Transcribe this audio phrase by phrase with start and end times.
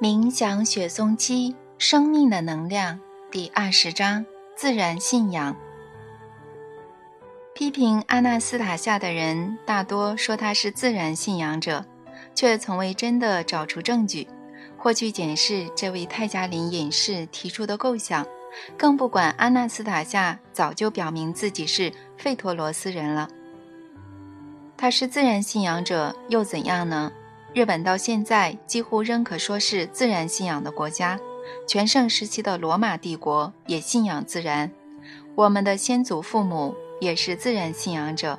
[0.00, 2.98] 冥想雪松七生命的能量
[3.30, 4.24] 第二十章
[4.56, 5.54] 自然信仰。
[7.54, 11.84] 批评阿纳斯塔夏的人大多说他是自然信仰者，
[12.34, 14.26] 却从未真的找出证据，
[14.78, 18.26] 或去检视这位泰加林隐士提出的构想，
[18.78, 23.28] 更不管阿纳斯塔夏早就表明自己是费陀罗斯人了。
[24.78, 27.12] 他是自然信仰者又怎样呢？
[27.52, 31.18] 日本到现在几乎仍可说是自然信仰的国家，
[31.66, 34.70] 全盛时期的罗马帝国也信仰自然。
[35.34, 38.38] 我们的先祖父母也是自然信仰者，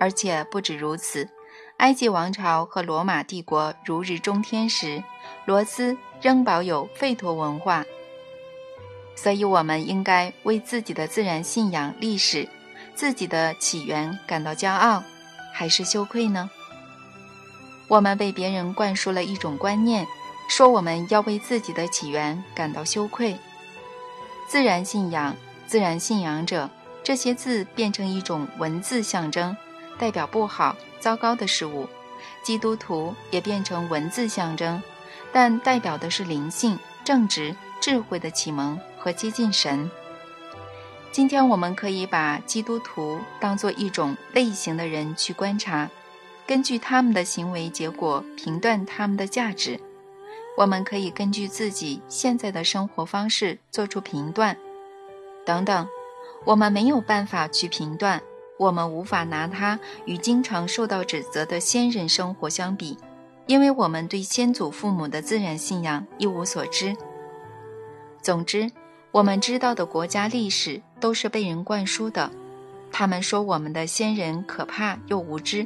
[0.00, 1.28] 而且不止如此。
[1.76, 5.02] 埃及王朝和罗马帝国如日中天时，
[5.46, 7.84] 罗斯仍保有吠陀文化。
[9.14, 12.48] 所以，我们应该为自己的自然信仰历史、
[12.94, 15.02] 自己的起源感到骄傲，
[15.52, 16.50] 还是羞愧呢？
[17.90, 20.06] 我们被别人灌输了一种观念，
[20.48, 23.36] 说我们要为自己的起源感到羞愧。
[24.46, 25.34] 自然信仰、
[25.66, 26.70] 自然信仰者
[27.02, 29.56] 这些字变成一种文字象征，
[29.98, 31.88] 代表不好、糟糕的事物；
[32.44, 34.80] 基督徒也变成文字象征，
[35.32, 39.90] 但代表的是灵性、正直、智慧的启蒙和接近神。
[41.10, 45.90] 今天我们可以把基督徒当做一种类型的人去观察。
[46.50, 49.78] 根据他们的行为结果评断他们的价值，
[50.56, 54.56] 我们可以根据自己现在的生活方式做出评断。
[55.46, 55.86] 等等，
[56.44, 58.20] 我们没有办法去评断，
[58.58, 62.98] 我们无法拿它与经常受到指责的先人生活相比，
[63.46, 66.96] 因为我们对先祖父母的自然信仰一无所知。
[68.20, 68.68] 总之，
[69.12, 72.28] 我们知道的国家历史都是被人灌输的。
[72.90, 75.64] 他们说我们的先人可怕又无知。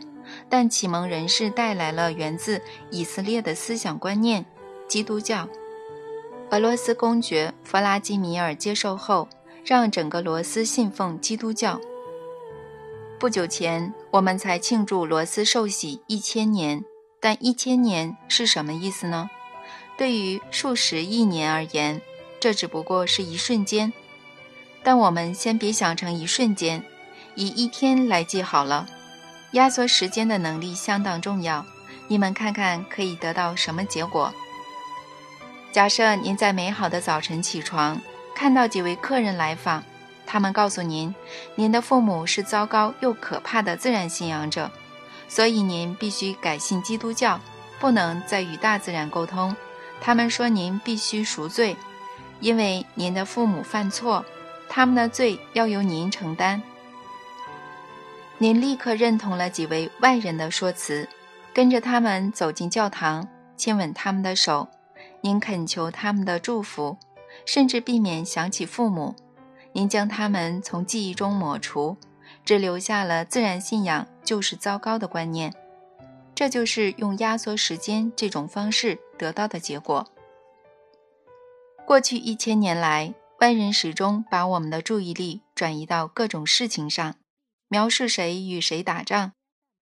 [0.48, 4.44] 但启蒙人士带来了源自以色列的思想观念——
[4.88, 5.48] 基督教。
[6.50, 9.28] 俄罗斯公爵弗拉基米尔接受后，
[9.64, 11.80] 让整个罗斯信奉基督教。
[13.18, 16.84] 不久前，我们才庆祝罗斯受洗一千年，
[17.20, 19.30] 但一千年是什么意思呢？
[19.96, 22.02] 对于数十亿年而言，
[22.38, 23.92] 这只不过是一瞬间。
[24.82, 26.84] 但我们先别想成一瞬间，
[27.34, 28.86] 以一天来记好了。
[29.54, 31.64] 压缩时间的能力相当重要，
[32.08, 34.32] 你们看看可以得到什么结果？
[35.70, 38.00] 假设您在美好的早晨起床，
[38.34, 39.84] 看到几位客人来访，
[40.26, 41.14] 他们告诉您，
[41.54, 44.68] 您的父母是糟糕又可怕的自然信仰者，
[45.28, 47.40] 所以您必须改信基督教，
[47.78, 49.54] 不能再与大自然沟通。
[50.00, 51.76] 他们说您必须赎罪，
[52.40, 54.24] 因为您的父母犯错，
[54.68, 56.60] 他们的罪要由您承担。
[58.38, 61.08] 您立刻认同了几位外人的说辞，
[61.54, 64.68] 跟着他们走进教堂，亲吻他们的手，
[65.20, 66.96] 您恳求他们的祝福，
[67.46, 69.14] 甚至避免想起父母。
[69.72, 71.96] 您将他们从记忆中抹除，
[72.44, 75.54] 只留下了自然信仰就是糟糕的观念。
[76.34, 80.08] 这就是用压缩时间这种方式得到的结果。
[81.86, 87.14] 过去一千年来，外人始终把我们的注意力转移到各种事情上。
[87.74, 89.32] 描述谁与谁打仗，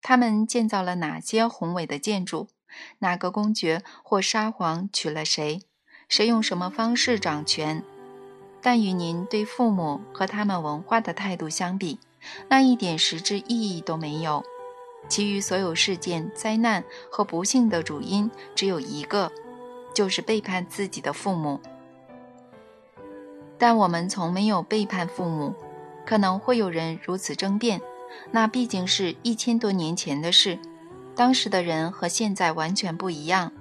[0.03, 2.49] 他们建造了哪些宏伟的建筑，
[2.99, 5.62] 哪个公爵或沙皇娶了谁，
[6.06, 7.82] 谁用什么方式掌权。
[8.60, 11.99] 但与您对父母和他们文化的态度相比，
[12.50, 14.44] 那一点实质意义都没有。
[15.09, 19.32] 其余所有事件、灾难和不幸的主因只有一个，
[19.94, 21.59] 就是背叛自己的父母。
[23.56, 25.55] 但我们从没有背叛父母。
[26.09, 27.83] 可能会有人如此争辩，
[28.31, 30.59] 那毕竟是一千多年前的事，
[31.15, 33.53] 当时的人和现在完全不一样。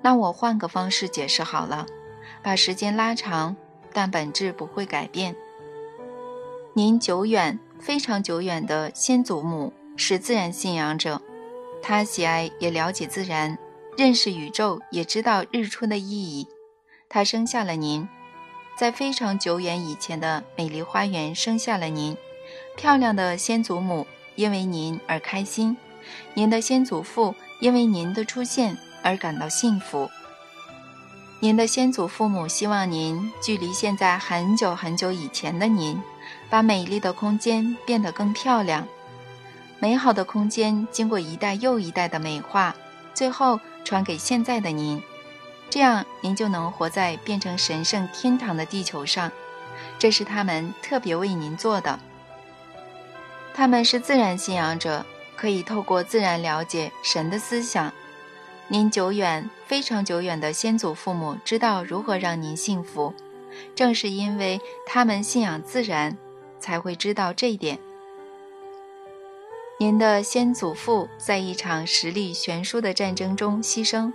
[0.00, 1.86] 那我换个方式解释好了，
[2.40, 3.56] 把时间拉长，
[3.92, 5.34] 但本质不会改变。
[6.72, 11.20] 您久远、非常久远的先祖母是自然信仰者，
[11.82, 13.58] 他喜爱也了解自然，
[13.98, 16.46] 认识宇宙，也知道日出的意义。
[17.08, 18.08] 他生下了您。
[18.80, 22.16] 在非常久远以前的美丽花园生下了您，
[22.78, 24.06] 漂亮的先祖母
[24.36, 25.76] 因为您而开心，
[26.32, 30.10] 您的先祖父因为您的出现而感到幸福。
[31.40, 36.00] 您的先祖父母希望您距离现在很久很久以前的您，
[36.48, 38.88] 把美丽的空间变得更漂亮。
[39.78, 42.74] 美好的空间经过一代又一代的美化，
[43.12, 45.02] 最后传给现在的您。
[45.70, 49.30] 这样，您就能活在变成神圣天堂的地球上。
[49.98, 51.98] 这是他们特别为您做的。
[53.54, 55.06] 他们是自然信仰者，
[55.36, 57.92] 可以透过自然了解神的思想。
[58.66, 63.14] 您久远、非常久远的先祖父母知道如何让您幸福，
[63.74, 66.16] 正是因为他们信仰自然，
[66.58, 67.78] 才会知道这一点。
[69.78, 74.12] 您的先祖父在一场实力悬殊的战争中牺牲，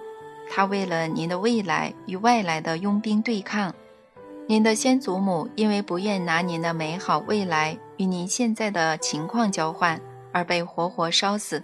[0.50, 3.74] 他为了您的未来与外来的佣兵对抗。
[4.48, 10.00] 您的先祖母因为不愿拿您的美好未来与您现在的情况交换，
[10.32, 11.64] 而被活活烧死。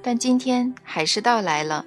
[0.00, 1.84] 但今天还是到来了，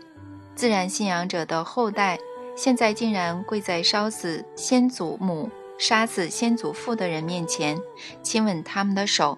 [0.56, 2.18] 自然信仰者的后代
[2.56, 7.80] 现在竟然跪在烧死先祖母、杀死先祖父的人面前，
[8.22, 9.38] 亲吻他们的手。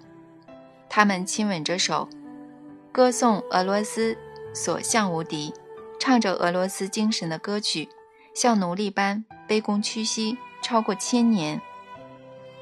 [0.90, 2.08] 他们亲吻着手，
[2.92, 4.18] 歌颂俄罗斯
[4.56, 5.54] 所向无敌，
[6.00, 7.90] 唱着俄罗斯精神的歌曲，
[8.34, 11.62] 像奴隶般卑躬屈膝超过千年。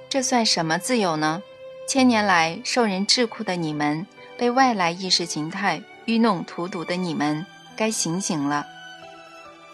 [0.09, 1.41] 这算什么自由呢？
[1.87, 4.05] 千年来受人桎梏的你们，
[4.37, 7.45] 被外来意识形态愚弄荼毒的你们，
[7.77, 8.65] 该醒醒了！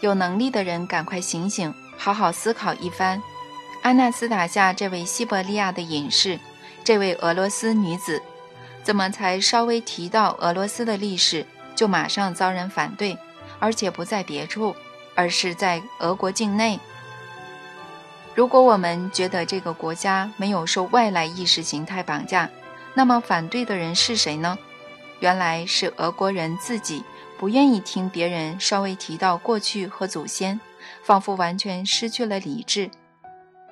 [0.00, 3.20] 有能力的人赶快醒醒，好好思考一番。
[3.82, 6.38] 阿纳斯塔夏这位西伯利亚的隐士，
[6.84, 8.22] 这位俄罗斯女子。
[8.82, 13.16] 怎么才稍微提到俄罗斯的历史，就马上遭人反对，
[13.64, 14.76] 而且不在别处，
[15.14, 16.78] 而是在俄国境内？
[18.34, 22.50] 如果我们觉得这个国家没有受外来意识形态绑架，
[22.92, 24.58] 那么反对的人是谁呢？
[25.20, 27.02] 原来是俄国人自己
[27.38, 30.60] 不愿意听别人稍微提到过去和祖先，
[31.02, 32.90] 仿佛完全失去了理智。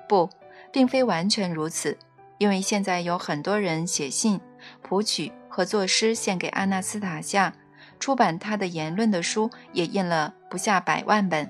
[0.09, 0.27] 不，
[0.71, 1.95] 并非完全如此，
[2.39, 4.41] 因为现在有很多人写信。
[4.81, 7.53] 谱曲和作诗献给阿纳斯塔夏，
[8.03, 11.49] 出版他的言论的书也印了不下百万本。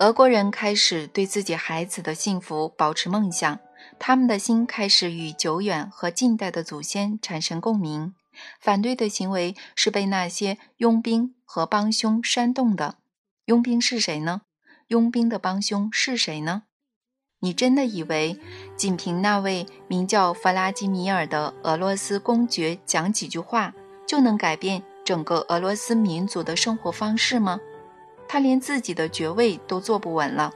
[0.00, 3.60] 俄国人开始对自己孩子的幸福保持梦想，
[4.00, 8.12] 他们的心开始与久远和近代的祖先产生共鸣。
[8.58, 12.96] 反对的行为是被那些佣兵和帮凶煽动的。
[13.44, 14.40] 佣兵是谁呢？
[14.88, 16.64] 佣兵的帮凶是谁呢？
[17.38, 18.40] 你真的以为
[18.76, 23.72] 仅凭那位名叫弗拉基米尔的俄罗斯公爵讲几句话，
[24.06, 27.60] 就能改变整个俄罗斯民族的生活方式吗？
[28.28, 30.52] 他连自己的爵位都坐不稳了。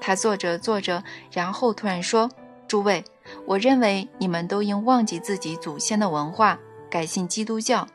[0.00, 2.30] 他坐着坐着，然后突然说
[2.66, 3.04] ：“诸位，
[3.44, 6.58] 我认为你们都应忘记自己祖先的文化，
[6.88, 7.86] 改信基督教。”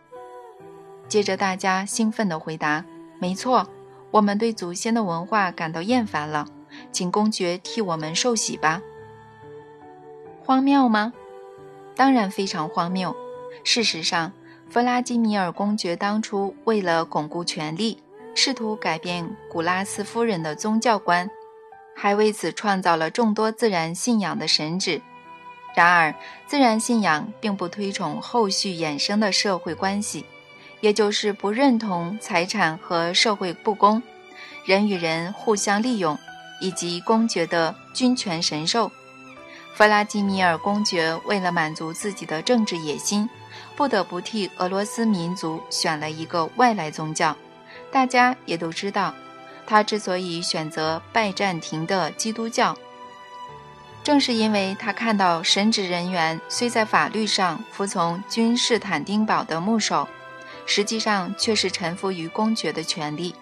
[1.09, 2.85] 接着，大家兴奋地回答
[3.17, 3.67] ：“没错，
[4.11, 6.47] 我们对祖先的文化感到厌烦了。”
[6.91, 8.81] 请公爵替我们受洗吧。
[10.43, 11.13] 荒谬吗？
[11.95, 13.15] 当然非常荒谬。
[13.63, 14.33] 事实上，
[14.69, 17.97] 弗拉基米尔公爵当初为了巩固权力，
[18.33, 21.29] 试图改变古拉斯夫人的宗教观，
[21.95, 25.01] 还为此创造了众多自然信仰的神祇。
[25.75, 26.13] 然而，
[26.45, 30.25] 自然信仰并不推崇后续衍生的社会关系，
[30.81, 34.01] 也就是不认同财产和社会不公，
[34.65, 36.17] 人与人互相利用。
[36.61, 38.89] 以及公爵的君权神授，
[39.73, 43.29] 弗拉基米尔公爵为了满足自己的政治野心，
[43.75, 47.35] 不得不替俄罗斯民族选了一个外来宗教。
[47.91, 49.13] 大家也都知道，
[49.65, 52.77] 他之所以选择拜占庭的基督教，
[54.03, 60.07] 正是因为他看到神职人员虽在法律上服从君士坦丁堡的牧首，
[60.65, 63.35] 实际上却是臣服于公爵的权利。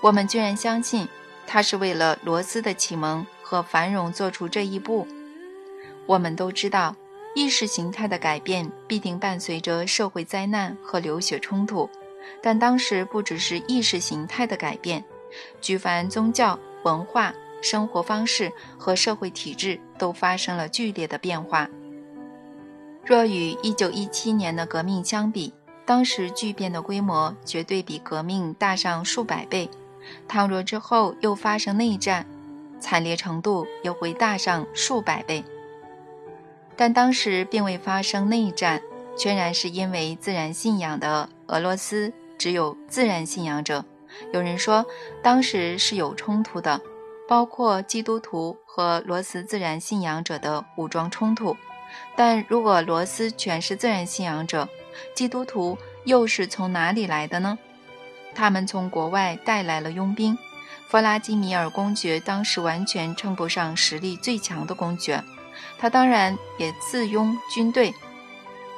[0.00, 1.08] 我们居然相信。
[1.52, 5.08] 他是为了罗斯的启蒙和繁荣做出这一步。
[6.06, 6.94] 我们都知道，
[7.34, 11.88] 意识形态的改变必定伴随着社会灾难和流血冲突。
[12.42, 15.02] 但当时不只是意识形态的改变，
[15.60, 17.32] 举凡宗教、文化、
[17.62, 21.68] 生活方式和社会体制都发生了剧烈的变化。
[23.04, 25.52] 若与1917年的革命相比，
[25.86, 29.68] 当时巨变的规模绝对比革命大上数百倍。
[30.28, 32.26] 倘若之后又发生内战，
[32.78, 35.42] 惨烈程度又会大上数百倍。
[36.80, 38.80] 但当时并未发生内战，
[39.14, 43.84] 全然是因为自然信仰的俄罗斯只有自然信仰者。
[44.32, 44.86] 有人说，
[45.22, 46.80] 当时是有冲突的，
[47.28, 51.54] 包括基督徒和罗斯自然信仰者的武装冲突。
[52.16, 54.66] 但如果罗斯全是自然信仰者，
[55.14, 57.58] 基督徒又是从哪里来的呢？
[58.34, 60.38] 他们从国外带来了佣兵，
[60.88, 65.22] 弗拉基米尔公爵当时完全称不上实力最强的公爵，
[65.80, 67.94] 他当然也自拥军队，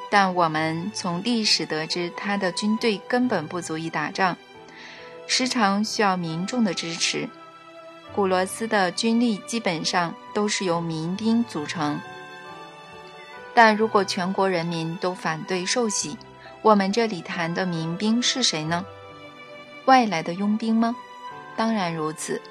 [0.09, 4.37] 但我们从历史得知，他的军队根本不足以打仗，
[5.27, 7.27] 时常需要民众的支持。
[8.15, 11.99] 古罗斯的军力基本上都是由民兵组成，
[13.53, 16.17] 但如果全国人民都反对受洗，
[16.61, 18.85] 我们这里谈的民兵是谁呢？
[19.83, 20.95] 外来的佣兵吗？
[21.57, 22.41] 当然如此。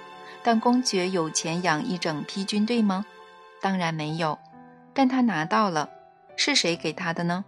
[0.42, 3.06] 但公爵有钱养一整批军队吗？
[3.62, 4.38] 当然没有。
[4.92, 5.88] 但他拿到了，
[6.36, 7.46] 是谁给他的呢？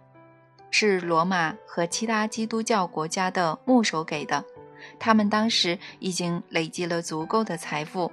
[0.71, 4.43] 是罗马和其他基督教国家的牧首给的。
[4.99, 8.11] 他们当时已经累积了足够的财富。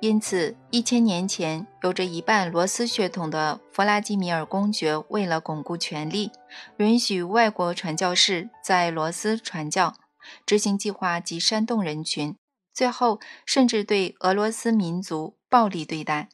[0.00, 6.30] 因此，一千年前，有着一半罗斯血统的弗拉基米尔公爵，为了巩固权力，
[6.76, 9.94] 允许外国传教士在罗斯传教，
[10.46, 12.36] 执行计划及煽动人群，
[12.72, 16.28] 最后甚至对俄罗斯民族暴力对待。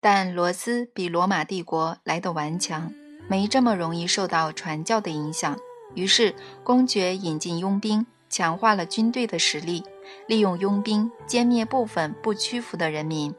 [0.00, 2.92] 但罗斯比罗马帝国来得顽强，
[3.28, 5.56] 没这么容易受到传教的影响。
[5.94, 9.84] 于是，公爵引进佣兵，强化了军队的实力。
[10.26, 13.32] 利用佣兵歼灭部分不屈服的人民。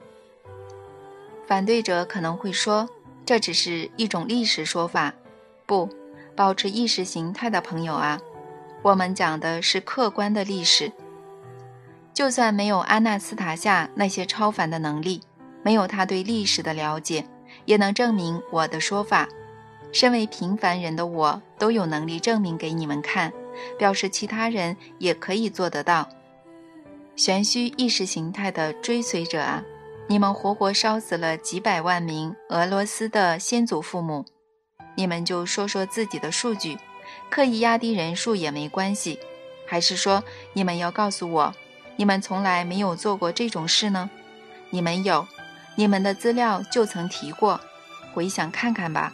[1.46, 2.88] 反对者可能会说，
[3.26, 5.14] 这只是一种历史说法。
[5.66, 5.90] 不，
[6.36, 8.22] 保持意识形态的朋友啊，
[8.84, 10.94] 我们讲的是客观的历史。
[12.14, 15.22] 就算没有阿纳斯塔夏那些超凡的能力，
[15.64, 17.26] 没有他对历史的了解，
[17.66, 19.28] 也能证明我的说法。
[19.92, 23.34] 身为平凡人的我，都有能力证明给你们看，
[23.78, 26.08] 表示其他人也可以做得到。
[27.16, 29.64] 玄虚意识形态的追随者啊，
[30.08, 34.26] 你们活活烧死了几百万名俄罗斯的先祖父母，
[34.96, 36.78] 你们就说说自己的数据，
[37.30, 39.20] 刻意压低人数也没关系，
[39.68, 41.54] 还是说你们要告诉我，
[41.98, 44.10] 你们从来没有做过这种事呢？
[44.70, 45.28] 你们有，
[45.76, 47.60] 你们的资料就曾提过，
[48.14, 49.14] 回想看看吧。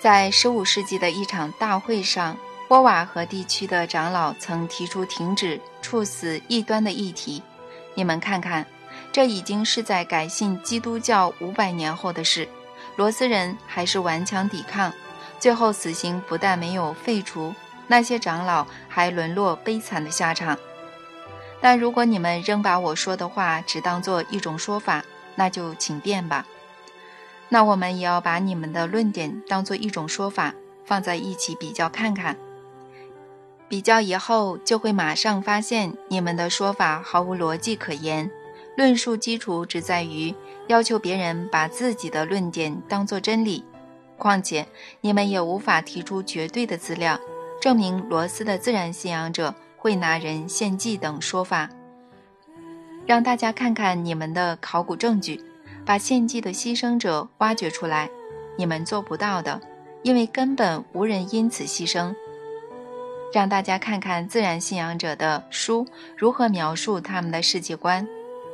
[0.00, 2.36] 在十五世纪的一场大会上。
[2.68, 7.42] 波瓦河地区的长老曾提出停止处死异端的议题。
[7.94, 8.66] 你们看看，
[9.12, 12.48] 这已经是在改信基督教五百年后的事。
[12.96, 14.90] 罗斯人还是顽强抵抗，
[15.38, 17.54] 最后死刑不但没有废除，
[17.88, 20.56] 那些长老还沦落悲惨的下场。
[21.62, 25.04] 但如果你们仍把我说的话只当做一种说法，
[25.36, 26.44] 那就请便吧。
[27.48, 30.54] 那我们也要把你们的论点当做一种说法
[30.84, 32.36] 放在一起比较看看。
[33.68, 38.30] 比较以后，就会马上发现你们的说法毫无逻辑可言，
[38.76, 40.34] 论述基础只在于
[40.66, 43.64] 要求别人把自己的论点当作真理。
[44.18, 44.66] 况且，
[45.00, 47.18] 你们也无法提出绝对的资料，
[47.60, 51.68] 证明罗斯的自然信仰者会拿人献祭等说法。
[53.04, 55.42] 让大家看看你们的考古证据，
[55.84, 58.08] 把献祭的牺牲者挖掘出来。
[58.56, 59.60] 你们做不到的，
[60.04, 62.14] 因为根本无人因此牺牲。
[63.34, 65.84] 让大家看看自然信仰者的书
[66.16, 68.06] 如何描述他们的世界观，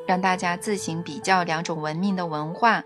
[0.06, 2.82] 让大家自行比较两种文明的文化。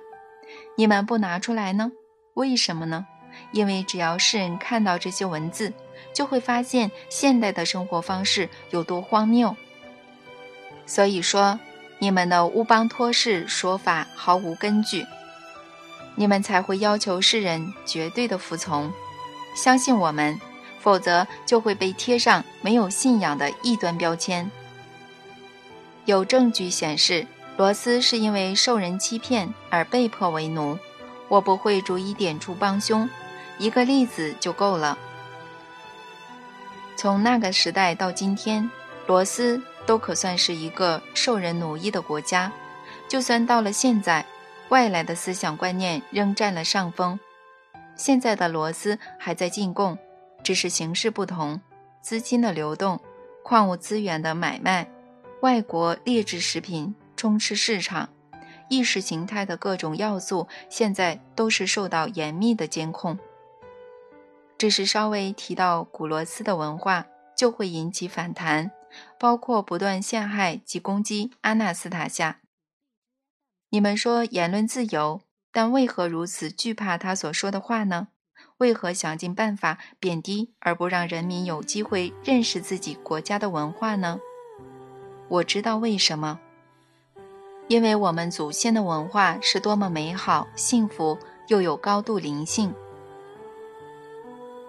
[0.77, 1.93] 你们不拿出来呢？
[2.35, 3.07] 为什么呢？
[3.53, 5.73] 因为只要世人看到这些文字，
[6.12, 9.57] 就会发现现代的生活方式有多荒谬。
[10.87, 11.59] 所以说，
[11.99, 15.07] 你们的乌邦托式说法毫无根据，
[16.16, 18.92] 你们才会要求世人绝对的服从，
[19.57, 20.40] 相信我们。
[20.83, 24.50] 否则就会被贴上没有信仰的异端标签。
[26.07, 27.25] 有证据显示，
[27.57, 30.76] 罗斯是因为受人欺骗而被迫为奴。
[31.28, 33.09] 我不会逐一点出帮凶，
[33.59, 34.99] 一个例子就够了。
[37.03, 38.71] 从那个时代到今天，
[39.09, 42.53] 罗斯都可算是一个受人奴役的国家。
[43.09, 44.25] 就算到了现在，
[44.69, 47.19] 外来的思想观念仍占了上风。
[47.97, 49.99] 现在的罗斯还在进贡。
[50.45, 51.61] 只是形式不同，
[52.01, 53.01] 资金的流动、
[53.43, 54.89] 矿物资源的买卖、
[55.41, 58.09] 外国劣质食品充斥市场、
[58.69, 63.19] 意识形态的各种要素，现在都是受到严密的监控。
[64.62, 68.71] 只是稍微提到古罗斯的文化，就会引起反弹，
[69.19, 72.38] 包括不断陷害及攻击阿纳斯塔夏。
[73.71, 78.07] 你们说言论自由，但为何如此惧怕他所说的话呢？
[78.59, 84.21] 为何想尽办法贬低而不让人民有机会认识自己国家的文化呢？
[85.26, 86.38] 我知道为什么，
[87.66, 92.73] 因为我们祖先的文化是多么美好、幸福又有高度灵性。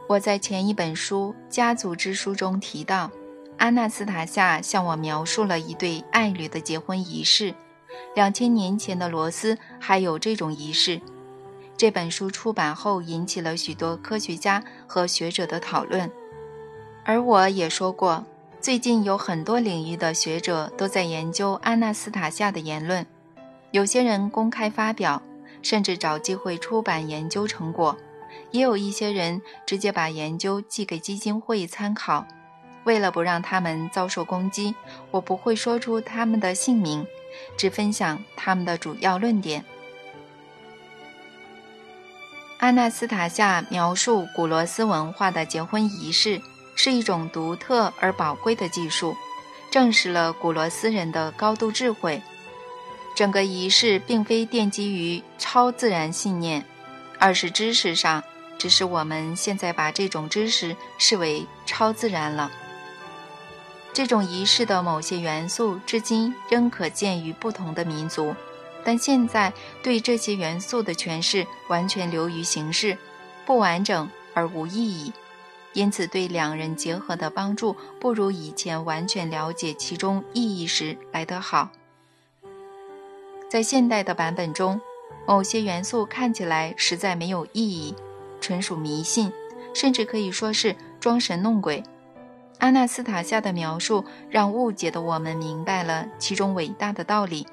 [0.07, 3.09] 我在前一本书《家族之书》中提到，
[3.57, 7.53] 阿纳斯塔夏向我描述了一对爱侣的结婚仪式。
[8.13, 10.99] 两千年前的罗斯还有这种仪式。
[11.77, 16.11] 这本书出版后，引起了许多科学家和学者的讨论。
[17.05, 18.25] 而我也说过，
[18.59, 23.05] 最近有很多领域的学者都在研究安娜斯塔夏的言论，
[23.71, 25.21] 有些人公开发表，
[25.61, 27.97] 甚至找机会出版研究成果，
[28.53, 32.25] 也有一些人直接把研究寄给基金会参考。
[32.85, 34.75] 为了不让他们遭受攻击，
[35.09, 37.05] 我不会说出他们的姓名，
[37.57, 39.65] 只分享他们的主要论点。
[42.59, 46.41] 阿纳斯塔夏描述古罗斯文化的结婚仪式
[46.75, 49.15] 是一种独特而宝贵的技术，
[49.71, 52.21] 证实了古罗斯人的高度智慧。
[53.15, 56.65] 整个仪式并非奠基于超自然信念，
[57.19, 58.23] 而是知识上，
[58.57, 62.51] 只是我们现在把这种知识视为超自然了。
[63.91, 68.35] 这种仪式的某些元素至今仍可见于不同的民族，
[68.83, 72.97] 但现在对这些元素的诠释完全流于形式，
[73.45, 75.13] 不完整而无意义，
[75.73, 81.69] 因此对两人结合的帮助不如以前完全了解其中意义时来得好。
[83.47, 84.81] 在现代的版本中，
[85.27, 87.93] 某些元素看起来实在没有意义，
[88.43, 89.31] 纯属迷信，
[89.73, 91.81] 甚至可以说是装神弄鬼。
[92.59, 97.47] 阿纳斯塔夏的描述让误解的我们明白了其中伟大的道理。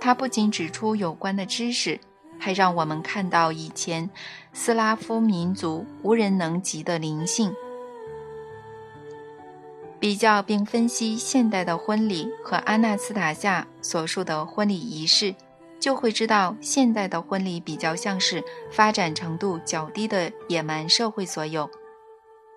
[0.00, 1.98] 他不仅指出有关的知识，
[2.38, 4.08] 还让我们看到以前
[4.52, 7.52] 斯拉夫民族无人能及的灵性。
[9.98, 15.34] 比较并分析现代的婚礼和阿纳斯塔夏所述的婚礼仪式，
[15.82, 21.68] 就会知道现代的婚礼比较像是发展程度较低的野蛮社会所有。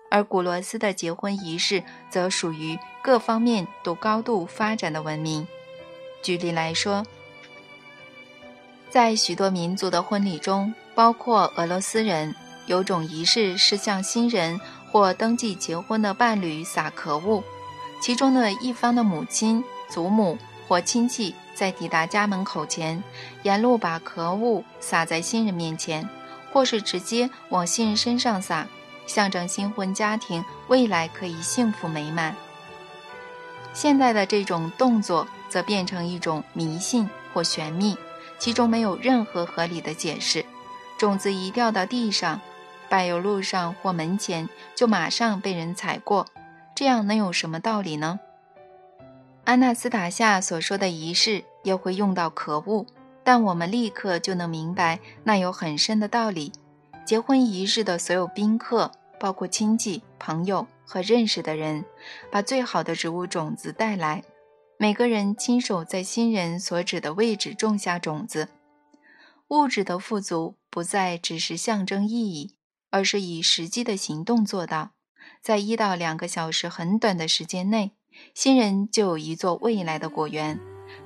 [0.08, 5.44] 而古罗斯的结婚仪式则属于各方面都高度发展的文明。
[6.22, 7.04] 举例来说，
[8.88, 12.32] 在许多民族的婚礼中，包括俄罗斯人，
[12.66, 14.60] 有种仪式是向新人
[14.92, 17.42] 或登记结婚的伴侣撒可物，
[18.00, 23.02] 其中的一方的母亲、祖母或亲戚在抵达家门口前，
[23.42, 26.08] 沿路把壳物撒在新人面前，
[26.52, 28.66] 或是直接往新人身上撒。
[29.06, 32.34] 象征新婚家庭未来可以幸福美满。
[33.72, 37.96] 现在的这种动作则变成一种迷信或玄秘，
[38.38, 40.44] 其中没有任何合理的解释。
[40.98, 42.40] 种子一掉到地上，
[42.88, 46.26] 柏油路上或门前，就马上被人踩过，
[46.74, 48.18] 这样能有什么道理呢？
[49.46, 52.84] 安纳斯塔夏所说的仪式又会用到可恶，
[53.22, 56.50] 但我们立刻就能明白那有很深的道理。
[57.04, 61.84] 结婚仪式的所有宾客，包括亲戚、朋友和认识的人，
[62.28, 64.24] 把最好的植物种子带来。
[64.78, 68.48] 每个人亲手在新人所指的位置种下种子。
[69.50, 72.56] 物质的富足不再只是象征意义，
[72.90, 74.90] 而是以实际的行动做到。
[75.40, 77.92] 在一到两个小时很短的时间内，
[78.34, 80.58] 新人就有一座未来的果园，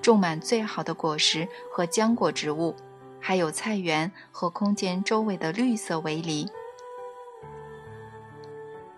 [0.02, 2.74] 种满最好的果实和浆果植物。
[3.22, 6.48] 还有菜园和空间周围的绿色围篱。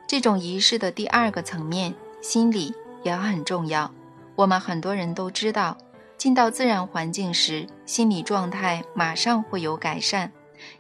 [0.07, 2.73] 这种仪式的第二个层面，心理
[3.03, 3.93] 也很重要。
[4.37, 5.77] 我们很多人都知道，
[6.17, 10.31] 进到自然环境时，心理状态马上会有改善。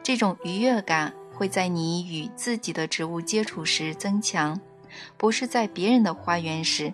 [0.05, 4.61] 这种愉悦感会在你与自己的植物接触时增强，
[5.17, 6.93] 不是在别人的花园时。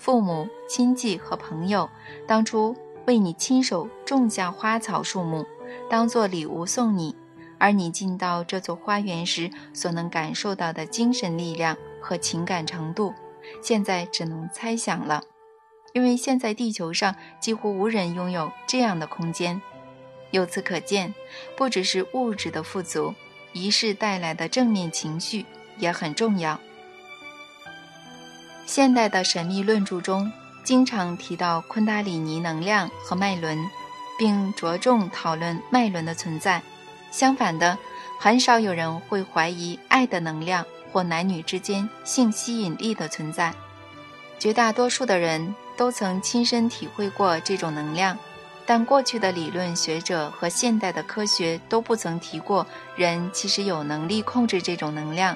[0.00, 1.90] 父母亲戚和朋友
[2.26, 2.74] 当初
[3.06, 5.44] 为你亲手种下花草树木。
[5.90, 7.14] 当做礼物送你，
[7.58, 13.12] 而你进到这座花园时所能感受到的精神力量和情感程度，
[13.62, 15.22] 现在只能猜想了，
[15.92, 19.60] 因为现在地球上几乎无人拥有这样的空间。
[20.30, 21.14] 由此可见，
[21.56, 23.14] 不只是物质的富足，
[23.52, 25.44] 仪式带来的正面情绪
[25.76, 26.58] 也很重要。
[28.70, 30.30] 现代的神秘论著中
[30.62, 33.58] 经常提到昆达里尼能量和脉轮。
[34.16, 36.62] 并着重讨论脉轮的存在。
[37.10, 37.78] 相反的，
[38.18, 43.54] 很少有人会怀疑爱的能量或男女之间性吸引力的存在。
[44.38, 48.18] 绝大多数的人都曾亲身体会过这种能量，
[48.66, 55.34] 但过去的理论学者和现代的科学都不曾提过人其实有能力控制这种能量。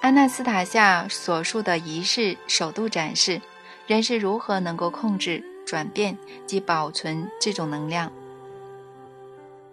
[0.00, 3.40] 安纳斯塔夏所述的仪式首度展示
[3.86, 5.44] 人是如何能够控制。
[5.66, 8.10] 转变及保存这种能量。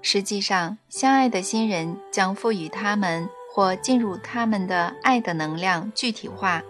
[0.04, 6.62] 实际上，相爱的新人将赋予他们或进入他们的爱的能量具体化，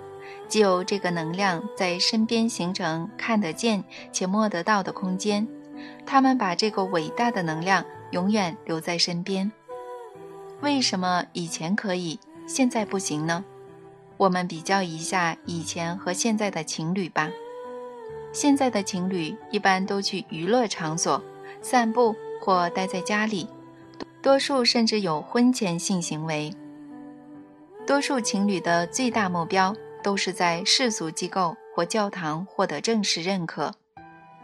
[0.47, 5.45] 即由这个能量在身边形成看得见且摸得到的空间。
[6.05, 9.51] 他们把这个伟大的能量永远留在身边。
[10.61, 13.43] 为什么以前可以，现在不行呢？
[14.15, 17.29] 我们比较一下以前和现在的情侣吧。
[18.31, 21.21] 现在的情侣一般都去娱乐场所
[21.61, 23.47] 散步或待在家里，
[24.21, 26.53] 多数甚至有婚前性行为。
[27.85, 33.73] 多数情侣的最大目标都是在世俗机构或教堂获得正式认可。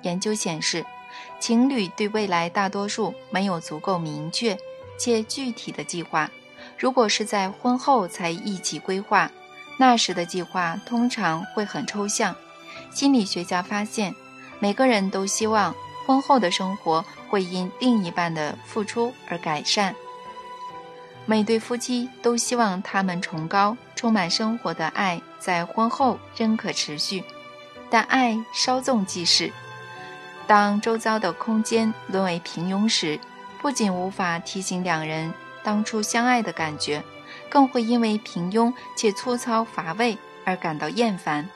[0.02, 0.86] 研究显示，
[1.40, 4.58] 情侣对未来大多数没有足够明确
[5.00, 6.30] 且具体的计划。
[6.84, 9.32] 如果是在婚后才一起规划，
[9.78, 12.36] 那时的计划通常会很抽象。
[12.92, 14.14] 心理学家发现，
[14.60, 15.74] 每个人都希望
[16.06, 19.96] 婚后的生活会因另一半的付出而改善。
[21.26, 27.24] 每对夫妻都希望他们崇高、充满生活的爱在婚后仍可持续，
[27.90, 29.50] 但爱稍纵即逝。
[30.46, 33.18] 当周遭的空间沦为平庸时，
[33.62, 37.04] 不仅无法提醒两人当初相爱的感觉，
[37.50, 41.50] 更会因为平庸且粗糙乏味而感到厌烦。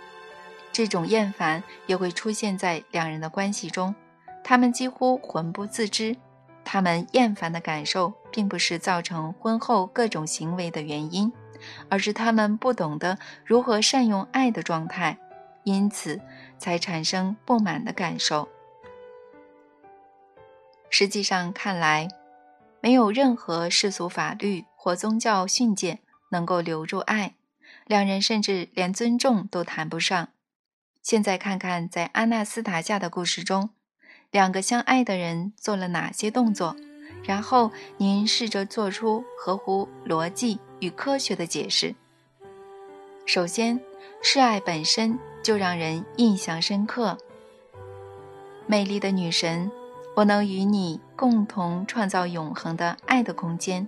[0.71, 3.93] 这种厌烦也会出现在两人的关系中，
[4.43, 6.15] 他们几乎浑不自知。
[6.63, 11.31] 他们厌烦的感受，并不是造成婚后各种行为的原因，
[11.89, 15.17] 而是他们不懂得如何善用爱的状态，
[15.63, 16.19] 因此
[16.57, 18.49] 才产生不满的感受。
[20.89, 22.09] 实际上看来，
[22.87, 27.35] 没有任何世俗法律或宗教训诫能够留住爱，
[27.85, 30.29] 两人甚至连尊重都谈不上。
[31.03, 33.71] 现在看看，在阿纳斯塔夏的故事中，
[34.31, 36.77] 两个相爱的人做了哪些动作？
[37.25, 41.93] 然后您试着做出合乎逻辑与科学的解释。
[43.25, 43.77] 首先，
[44.23, 47.17] 示爱本身就让人印象深刻。
[48.65, 49.69] 美丽的女神，
[50.17, 53.87] 我能与你共同创造永恒的爱的空间。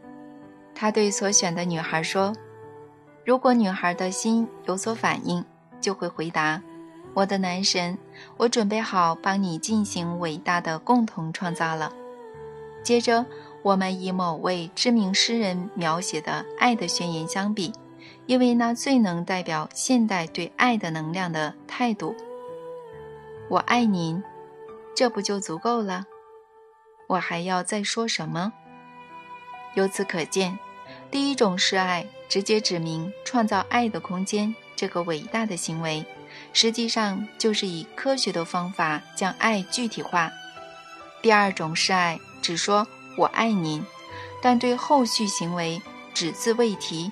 [0.75, 2.31] 他对所选的女孩说
[3.25, 5.43] ：“如果女孩的心有所反应，
[5.81, 6.61] 就会回答。”
[7.15, 7.97] 我的男神，
[8.37, 11.91] 我准备好帮你进行伟大的共同创造了。
[12.83, 13.25] 接着，
[13.63, 17.73] 我们以某位知名诗人描写的爱的宣言相比，
[18.27, 22.15] 因为那最能代表现代对爱的能量的态度。
[23.49, 24.21] 我爱您，
[24.95, 26.05] 这不就足够了？
[27.09, 28.53] 我还要再说什么？
[29.73, 30.59] 由此可见，
[31.09, 36.05] 第一种示爱直接指明创造爱的空间这个伟大的行为。
[36.53, 40.31] 实际上就是以科学的方法将爱具体化。
[41.23, 43.83] 第二种示爱只说“我爱您”，
[44.39, 45.81] 但对后续行为
[46.13, 47.11] 只字未提。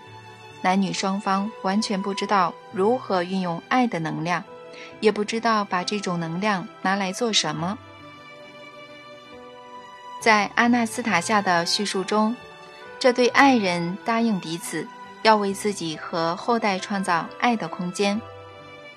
[0.62, 4.43] 男女双方完全不知道如何运用爱的能量，
[4.99, 7.79] 也不知道把这种能量拿来做什么。
[10.19, 12.36] 在阿纳斯塔夏的叙述中，
[12.99, 14.88] 这对爱人答应彼此
[15.21, 18.19] 要为自己和后代创造爱的空间。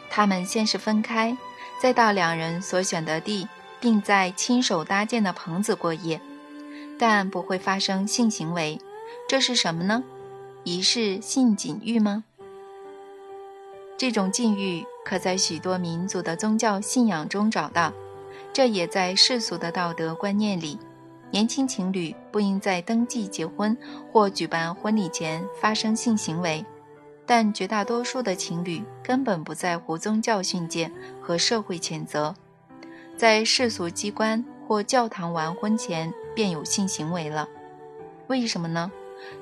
[0.08, 1.36] 他们先是分开，
[1.80, 3.46] 再到两人所选的地，
[3.78, 6.20] 并在亲手搭建的棚子过夜，
[6.98, 8.80] 但不会发生性行为。
[9.28, 10.02] 这是什么呢？
[10.64, 12.24] 仪式性禁欲吗？
[13.96, 17.92] 这种禁欲可在许多民族的宗教信仰中找到，
[18.52, 20.78] 这也在世俗的道德观念里。
[21.30, 23.76] 年轻情侣不应在登记结婚
[24.12, 26.64] 或举办婚礼前发生性行为。
[27.26, 30.90] 但绝大多数的情侣根本不在乎宗教训诫
[31.20, 32.34] 和社会谴责，
[33.16, 37.48] 在世俗机关或教堂完婚前便有性行为了。
[38.26, 38.90] 为什么呢？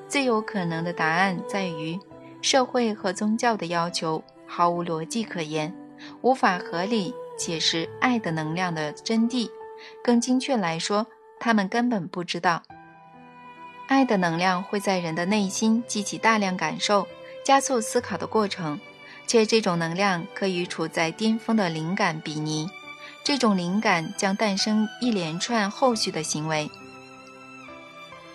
[0.07, 1.99] 最有可能的答案在于，
[2.43, 5.73] 社会和宗教的要求毫无逻辑可言，
[6.21, 9.49] 无法合理解释爱的能量的真谛。
[10.03, 11.07] 更精确来说，
[11.39, 12.63] 他们根本不知道，
[13.87, 17.07] 爱的能量会在人的内心激起大量感受。
[17.45, 18.79] 加速思考的过程，
[19.25, 22.69] 且这种能量可与处在巅峰的灵感比拟。
[23.23, 26.69] 这种灵感将诞生一连串后续的行为。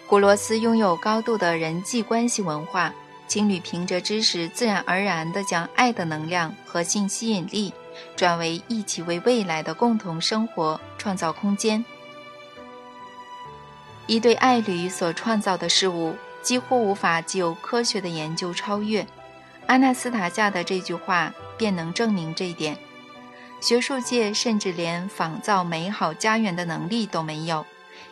[0.08, 2.92] 古罗斯拥有高度的人际关系文化，
[3.28, 7.72] 情侣凭着知识，自然而然地将爱的能量和性吸引力
[8.16, 11.84] 转为一起为未来的共同生活创造空间。
[14.06, 16.14] 一对爱侣所创造的事物。
[16.44, 19.06] 几乎无法就科学的研究超越。
[19.66, 22.76] 阿纳斯塔夏的这句话便能证明这一点。
[23.62, 27.64] 学术界甚至连仿造美好家园的能力都没有，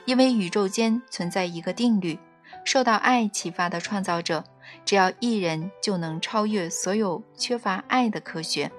[0.07, 2.19] 因为宇宙间存在一个定律：
[2.65, 4.43] 受到爱启发的创造者，
[4.87, 8.73] 只要一人就能超越所有缺乏爱的科学。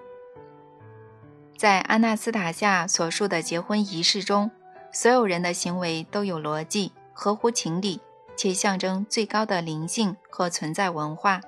[1.56, 4.50] 在阿纳斯塔夏所述的结婚仪式中，
[4.92, 8.02] 所有人的行为都有逻辑，合乎情理。
[8.36, 11.40] 且象征最高的灵性和存在文化，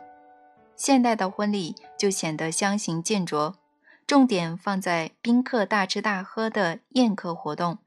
[0.75, 3.55] 现代的婚礼就显得相形见拙，
[4.05, 7.79] 重点放在宾客大吃大喝的宴客活动。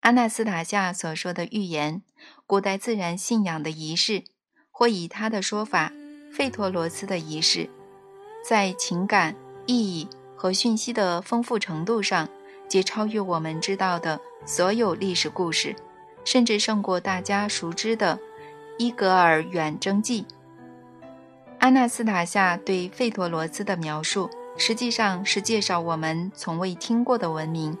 [0.00, 2.02] 阿纳斯塔夏所说的预言、
[2.46, 4.24] 古代自然信仰的仪式，
[4.70, 5.90] 或以他的说法，
[6.30, 7.70] 费托罗斯的仪式，
[8.46, 9.34] 在情感、
[9.64, 12.28] 意义和讯息的丰富程度上，
[12.68, 15.74] 皆超越我们知道的所有历史故事，
[16.24, 18.16] 甚至胜过大家熟知的
[18.78, 20.22] 《伊格尔远征记》。
[21.58, 27.76] 阿纳斯塔夏对费陀罗斯的描述，实际上是介绍我们从未听过的文明。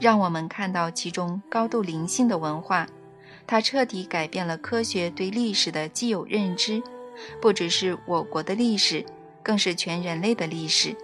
[0.00, 2.88] 让我们看到其中高度灵性的文化，
[3.46, 6.82] 它彻底改变了科学对历史的既有认知，
[7.40, 9.06] 不只是我国的历史，
[9.44, 10.94] 更是全人类的历史。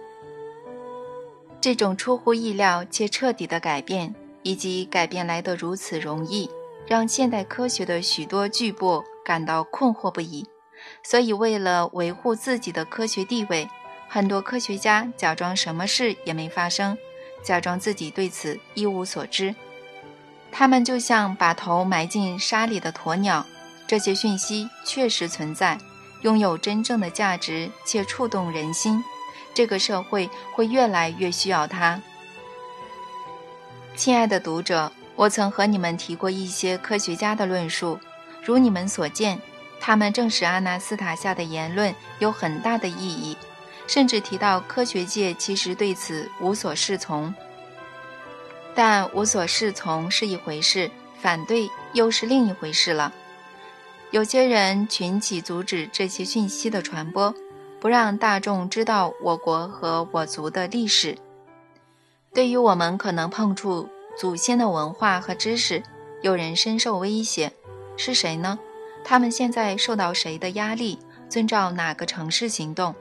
[1.61, 6.49] 这种出乎意料且彻底的改变，以及改变来得如此容易，
[6.87, 10.47] 让现代科学的许多巨擘感到困惑不已。
[11.03, 13.69] 所以，为了维护自己的科学地位，
[14.07, 16.97] 很多科学家假装什么事也没发生。
[17.43, 19.55] 假装自己对此一无所知，
[20.51, 23.45] 他们就像把头埋进沙里的鸵鸟。
[23.85, 25.77] 这些讯息确实存在，
[26.21, 29.03] 拥有真正的价值且触动人心。
[29.53, 32.01] 这个社会会越来越需要它。
[33.95, 37.99] 亲爱的读者，我曾和你们提过一些科学家的论述，
[38.41, 39.41] 如你们所见，
[39.79, 43.35] 他们证实阿纳斯塔夏的言论有很大的意义。
[43.87, 47.33] 甚至提到科学界其实对此无所适从，
[48.75, 53.13] 但无所适从是一回事，反对又是另一回事了。
[54.11, 57.33] 有些人群起阻止这些讯息的传播，
[57.79, 61.17] 不让大众知道我国和我族的历史。
[62.33, 65.83] 对于我们可能碰触祖先的文化和知识，
[66.23, 67.51] 有人深受威胁。
[67.95, 68.57] 是谁呢？
[69.03, 70.97] 他们现在受到谁的压力？
[71.29, 72.95] 遵照哪个城市行动？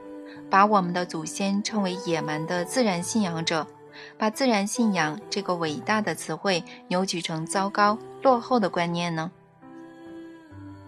[0.51, 3.67] 把我们的祖先称为野蛮的自然信仰者，
[4.19, 9.31] 把自然信仰这个伟大的词汇扭曲成糟糕落后的观念呢？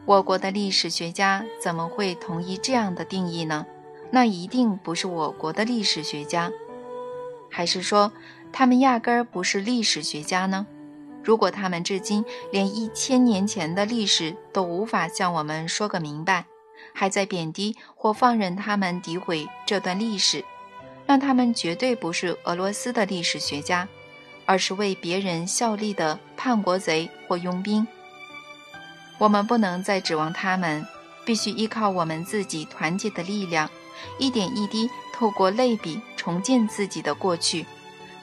[0.05, 3.65] 我国的历史学家怎么会同意这样的定义呢？
[4.11, 6.53] 那一定不是我国的历史学家，
[7.51, 8.13] 还是说
[8.53, 10.67] 他们压根儿不是历史学家呢？
[11.23, 16.47] 如果他们至今连一千年前的历史都无法向我们说个明白？
[16.95, 20.45] 还在贬低或放任他们诋毁这段历史，
[21.07, 23.87] 让他们绝对不是俄罗斯的历史学家，
[24.47, 27.87] 而是为别人效力的叛国贼或佣兵。
[29.19, 30.87] 我们不能再指望他们，
[31.25, 33.69] 必须依靠我们自己团结的力量，
[34.19, 37.67] 一点一滴透过类比重建自己的过去，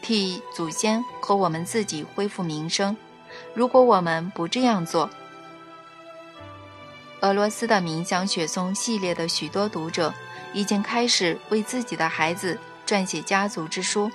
[0.06, 2.96] 替祖先和我们自己恢复名声。
[3.56, 5.10] 如果我们不这样做，
[7.22, 10.14] 俄罗斯的冥想雪松系列的许多读者
[10.54, 14.12] 已经开始为自己的孩子撰写家族之书，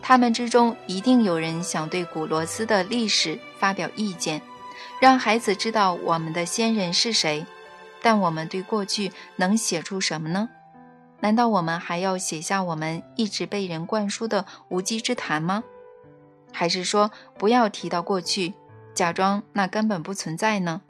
[0.00, 4.40] 他们之中一定有人想对古罗斯的历史发表意见，
[4.98, 7.44] 让孩子知道我们的先人是谁。
[8.00, 10.48] 但我们对过去能写出什么呢？
[11.20, 15.64] 难道我们还要写下我们一直被人灌输的无稽之谈吗？
[16.52, 18.54] 还是说不要提到过去，
[18.94, 20.82] 假装那根本不存在呢？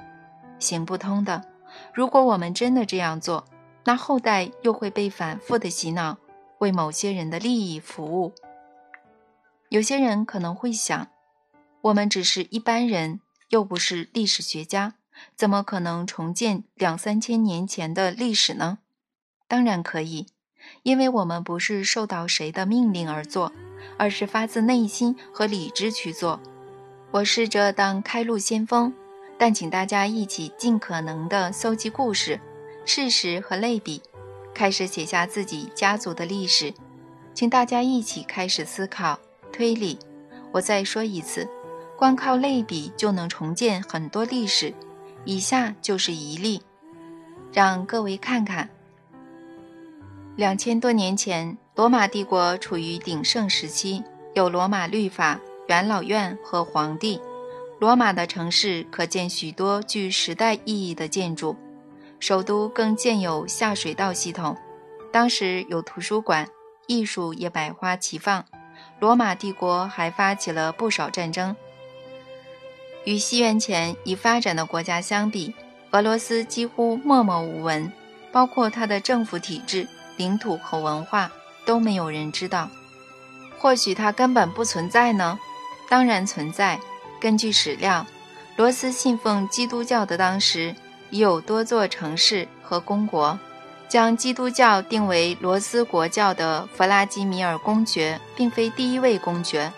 [0.59, 1.45] 行不通的。
[1.93, 3.45] 如果我们真的这样做，
[3.85, 6.19] 那后代又会被反复的洗脑，
[6.59, 8.33] 为某些人的利益服务。
[9.69, 11.09] 有些人可能会想，
[11.83, 14.95] 我们只是一般人，又不是历史学家，
[15.35, 18.79] 怎么可能重建两三千年前的历史呢？
[19.55, 20.27] 当然可以，
[20.83, 23.53] 因为我们不是受到谁的命令而做，
[23.97, 26.41] 而是发自内心和理智去做。
[27.13, 28.93] 我试着当开路先锋。
[29.39, 32.41] 但请大家一起尽可能地搜集故事、
[32.85, 34.03] 事实和类比，
[34.53, 36.75] 开始写下自己家族的历史。
[37.33, 39.17] 请大家一起开始思考、
[39.53, 39.97] 推理。
[40.51, 41.49] 我再说一次，
[41.97, 44.75] 光靠类比就能重建很多历史。
[45.25, 46.61] 以下就是一例，
[47.53, 48.69] 让各位看看。
[50.37, 54.03] 两千多年前，罗马帝国处于鼎盛时期，
[54.35, 57.21] 有罗马律法、元老院和皇帝。
[57.79, 61.55] 罗马的城市可见许多具时代意义的建筑，
[62.19, 64.57] 首都更建有下水道系统。
[65.13, 66.49] 当时有图书馆，
[66.89, 68.45] 艺术也百花齐放。
[68.99, 71.55] 罗马帝国还发起了不少战争。
[73.05, 75.55] 与西元前已发展的国家相比，
[75.93, 77.93] 俄罗斯几乎默默无闻，
[78.33, 81.31] 包括它的政府体制、领土和文化
[81.65, 82.69] 都没有人知道。
[83.59, 85.39] 或许它根本不存在呢？
[85.89, 86.79] 当然存在。
[87.21, 88.07] 根据史料，
[88.57, 90.75] 罗斯信奉基督教的当时
[91.11, 93.39] 已有多座城市和公国。
[93.87, 99.73] 将基督教定为罗斯国教的弗拉基米尔公爵，并非第一位公爵。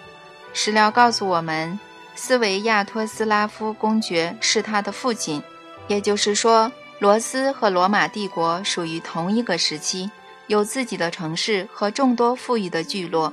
[0.55, 1.79] 史料告诉我们，
[2.15, 5.43] 斯维亚托斯拉夫公爵是他的父亲，
[5.87, 10.11] 也就是说，罗斯和罗马帝国属于同一个时期，
[10.47, 13.33] 有自己的城市和众多富裕的聚落。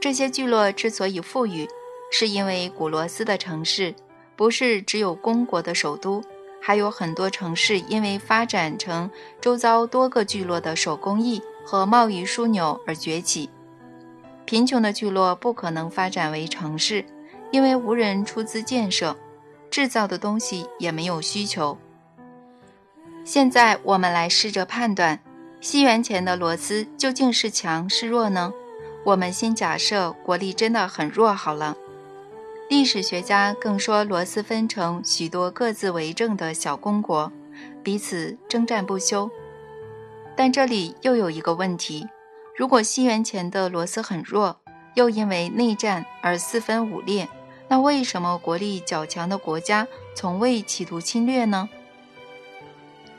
[0.00, 1.66] 这些聚落之所以富裕，
[2.10, 3.94] 是因为古罗斯的城市
[4.36, 6.22] 不是只有公国的首都，
[6.60, 13.48] 还有很多城市因为发展成周遭多个聚落的手工艺和贸易枢纽而崛起。
[14.44, 17.02] 贫穷的聚落不可能发展为城市，
[17.50, 19.16] 因为无人出资建设，
[19.70, 21.78] 制造的东西也没有需求。
[23.24, 25.18] 现在我们来试着判断，
[25.64, 28.52] 西元前的罗斯究竟是强是弱呢？
[29.02, 31.74] 我们先假设国力真的很弱好了。
[32.68, 37.32] 历史学家更说，罗斯分成许多各自为政的小公国，
[37.82, 39.30] 彼此征战不休。
[40.36, 42.06] 但这里又有一个问题。
[42.54, 44.60] 如果西元前的罗斯很弱，
[44.92, 47.26] 又因为内战而四分五裂，
[47.68, 51.70] 那为什么国力较强的国家从未企图侵略呢？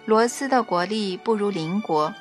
[0.06, 2.14] 罗斯的国力不如邻国，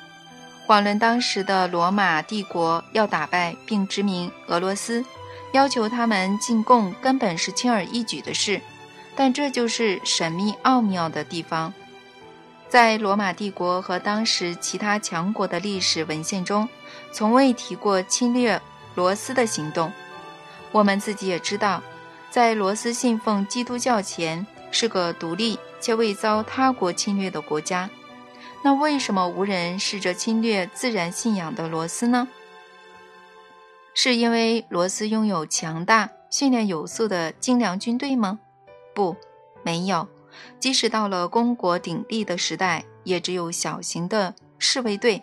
[0.67, 5.05] 遑论当时的罗马帝国要打败并殖民俄罗斯，
[5.51, 8.59] 要求他们进贡根本是轻而易举的事。
[9.15, 11.73] 但这就是神秘奥妙的地方，
[12.67, 16.67] 在罗马帝国和当时其他强国的历史文献中。
[17.11, 18.61] 从未提过侵略
[18.93, 19.89] 罗斯的行动。
[20.73, 21.81] 我们自己也知道，
[22.29, 27.89] 在罗斯信奉基督教前是个独立且未遭他国侵略的国家。
[28.65, 32.27] 那为什么无人试着侵略自然信仰的罗斯呢？
[33.93, 38.39] 是因为罗斯拥有强大、训练有素的精良军队吗？
[38.95, 39.15] 不，
[39.61, 40.07] 没有。
[40.59, 45.21] 即使到了公国鼎立的时代，也只有小型的侍卫队。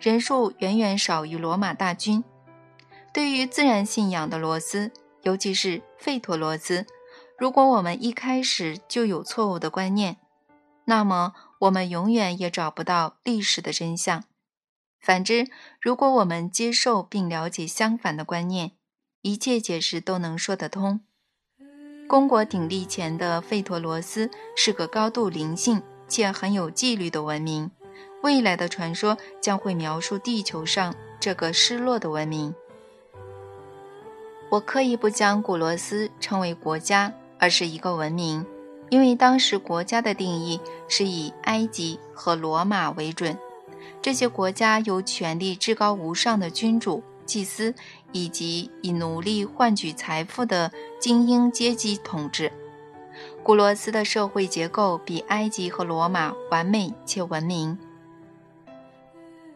[0.00, 2.24] 人数远远少于罗马大军。
[3.12, 4.90] 对于自然信仰的罗斯，
[5.22, 6.84] 尤其是费陀罗斯，
[7.38, 10.16] 如果我们一开始就有错误的观念，
[10.86, 14.24] 那么我们永远也找不到历史的真相。
[15.00, 15.46] 反之，
[15.80, 18.72] 如果我们接受并了解相反的观念，
[19.22, 21.00] 一切解释都能说得通。
[22.06, 27.70] 公国鼎立前的费陀罗斯是个高度灵性且很有纪律的文明。
[28.22, 32.54] 未来的传说将会描述地球上这个失落的文明。
[34.50, 38.46] 我刻意不将古罗斯称为国家，而是一个文明，
[38.94, 43.36] 因为当时国家的定义是以埃及和罗马为准。
[44.00, 47.74] 这些国家由权力至高无上的君主、祭司
[48.12, 52.52] 以及以奴隶换取财富的精英阶级统治。
[53.42, 57.76] 古罗斯的社会结构比埃及和罗马完美且文明。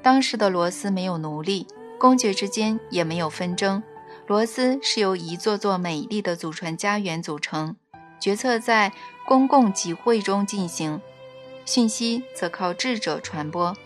[0.02, 1.64] 当时的罗斯没有奴隶，
[1.96, 3.80] 公爵之间也没有纷争。
[4.26, 7.76] 罗斯是由一座座美丽的祖传家园组成，
[8.18, 8.92] 决策在
[9.28, 11.02] 公共集会中进行，
[11.66, 13.76] 讯息则靠智者传播。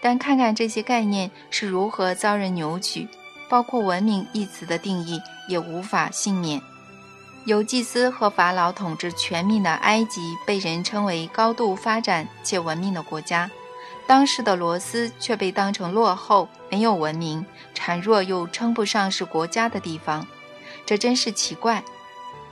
[0.00, 3.06] 但看看这些概念是如何遭人扭曲，
[3.50, 6.62] 包括“文明”一词的定义也无法幸免。
[7.44, 13.50] 由祭司和法老统治全民的埃及，被人称为高度发展且文明的国家。
[14.06, 20.26] 当时的罗斯却被当成落后、没有文明、孱弱又称不上是国家的地方，
[20.86, 21.84] 这真是奇怪。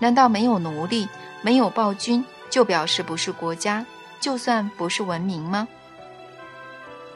[0.01, 1.09] 难道没有奴隶、
[1.45, 3.85] 没有暴君，就表示不是国家，
[4.19, 5.69] 就算不是文明吗？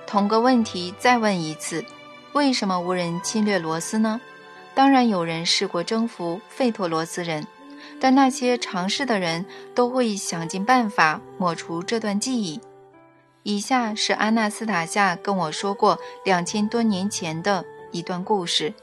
[0.07, 1.83] 同个问题再问一次：
[2.35, 4.21] 为什么无人侵略罗斯呢？
[4.75, 7.47] 当然有人试过征服费托罗斯人，
[7.99, 12.61] 但那些尝试的人都会想尽办法抹除这段记忆。
[13.45, 18.75] 以下是阿纳斯塔夏跟我说过两千多年前的一段故事。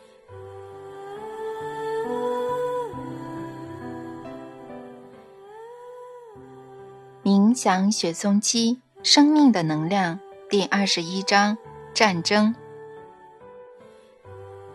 [7.55, 11.57] 享雪松七生命的能量第二十一章
[11.93, 12.53] 战争。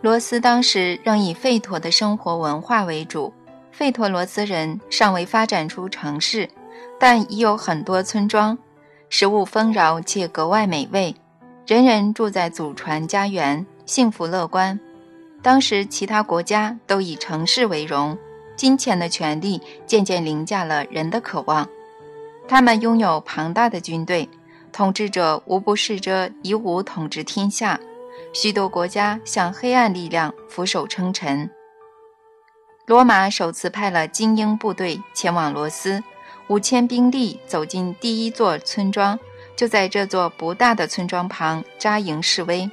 [0.01, 3.31] 罗斯当时仍以费陀的生活文化为主，
[3.71, 6.49] 费陀罗斯人尚未发展出城市，
[6.99, 8.57] 但已有很多村庄。
[9.09, 11.15] 食物丰饶且格外美味，
[11.67, 14.79] 人人住在祖传家园，幸福乐观。
[15.43, 18.17] 当时其他国家都以城市为荣，
[18.55, 21.69] 金钱的权利渐渐凌驾了人的渴望。
[22.47, 24.29] 他们拥有庞大的军队，
[24.71, 27.79] 统治者无不试着以武统治天下。
[28.33, 31.49] 许多国家向黑暗力量俯首称臣。
[32.85, 36.03] 罗马首次派了精英部队前往罗斯。
[36.47, 39.17] 五千兵力走进第一座村庄，
[39.55, 42.69] 就在这座不大的村庄旁扎营示威。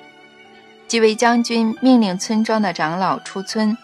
[0.88, 3.76] 几位将军命令村庄的长老出村，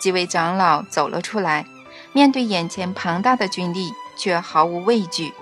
[0.00, 1.64] 几位长老走了出来。
[2.12, 5.32] 面对眼前庞大的军力，却毫无畏惧。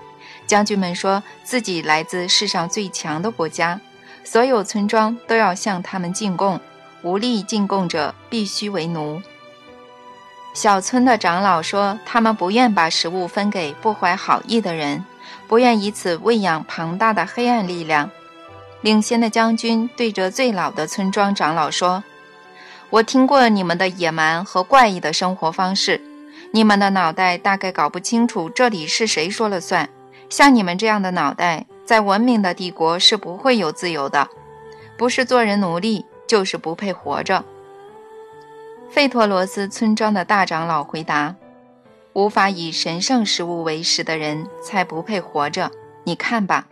[0.45, 3.81] 将军们说自己来自世上最强的国家，
[4.23, 6.59] 所有村庄都要向他们进贡，
[7.01, 9.21] 无力进贡者必须为奴。
[10.53, 15.03] 小村的长老说，他们不愿把食物分给不怀好意的人，
[15.47, 18.09] 不愿以此喂养庞大的黑暗力量。
[18.81, 22.03] 领先的将军对着最老的村庄长老说
[22.91, 25.99] ：“我听过你们的野蛮和怪异的生活方式，
[26.55, 29.89] 你们的脑袋大概搞不清楚这里是谁说了算。”
[30.31, 34.29] 像你们这样的脑袋，在文明的帝国是不会有自由的，
[34.97, 37.43] 不是做人奴隶，就是不配活着。
[38.89, 41.35] 费托罗斯村庄的大长老回答
[42.13, 45.69] ：“无法以神圣食物为食的人才不配活着。
[46.05, 46.67] 你看吧。”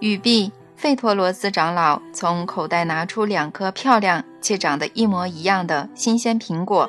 [0.00, 6.88] 语毕，费托罗斯长老从口袋拿出两颗漂亮且长得一模一样的新鲜苹果，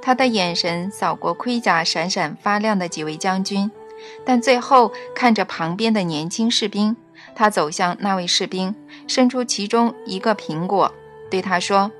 [0.00, 3.70] 他的眼神扫过盔甲闪闪发亮的几位将军。
[4.24, 6.96] 但最后看着旁边的年轻士兵，
[7.34, 8.74] 他走向那位士兵，
[9.06, 10.92] 伸出其中一个苹果，
[11.30, 11.90] 对他说：“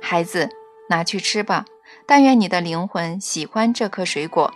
[0.00, 0.48] 孩子，
[0.88, 1.64] 拿去吃吧。
[2.06, 4.54] 但愿你的灵魂喜欢这颗水果。”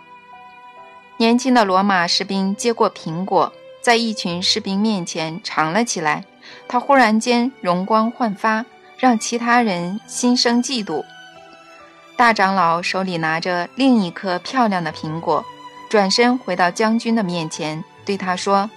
[1.17, 3.51] 年轻的罗马士兵接过苹果，
[3.81, 6.25] 在一群士兵面前尝了起来。
[6.67, 8.65] 他忽然间容光焕发，
[8.97, 11.03] 让其他人心生嫉妒。
[12.17, 15.43] 大长老手里拿着另一颗漂亮的苹果。
[15.87, 18.69] 转身回到将军的面前，对他说：“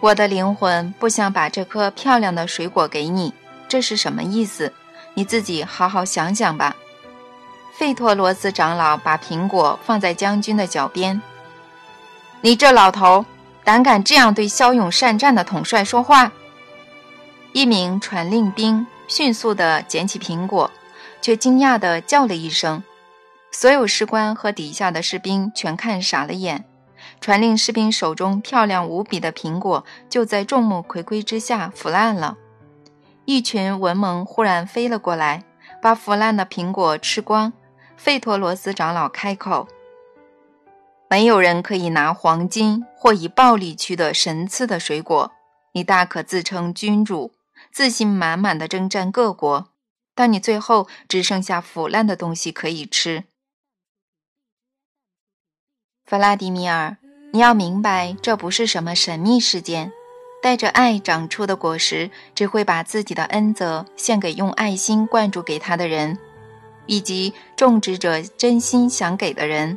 [0.00, 3.34] 我的灵魂不想把这颗漂亮的水果给你，
[3.68, 4.72] 这是什么意思？
[5.14, 6.76] 你自己好好想想吧。”
[7.76, 11.20] 费托罗斯长老把苹果放在将军的脚边
[12.40, 13.26] ：“你这老头，
[13.64, 16.30] 胆敢这样对骁勇善战的统帅说话！”
[17.52, 20.70] 一名传令兵迅速地捡起苹果，
[21.26, 22.84] 却惊讶地叫了一声。
[23.50, 26.64] 所有士官和底下的士兵全看傻了眼，
[27.20, 32.36] 传令士兵手中漂亮无比的苹果就在众目睽睽之下腐烂了。
[33.24, 35.42] 一群文盲忽然飞了过来，
[35.82, 37.52] 把腐烂的苹果吃光。
[37.96, 39.66] 费托罗斯长老开口
[41.10, 45.32] ：“没有人可以拿黄金或以暴力取得神赐的水果。
[45.72, 47.32] 你大可自称君主，
[47.72, 49.66] 自信满满的征战各国，
[50.16, 53.22] 但你最后只剩下腐烂的东西可以吃。”
[56.04, 56.96] 弗拉迪米尔，
[57.32, 59.92] 你要明白，这不是什么神秘事件。
[60.42, 66.16] 带着爱长出的果实，只会把自己的恩泽献给用爱心灌注给他的人，
[66.86, 69.76] 以及种植者真心想给的人。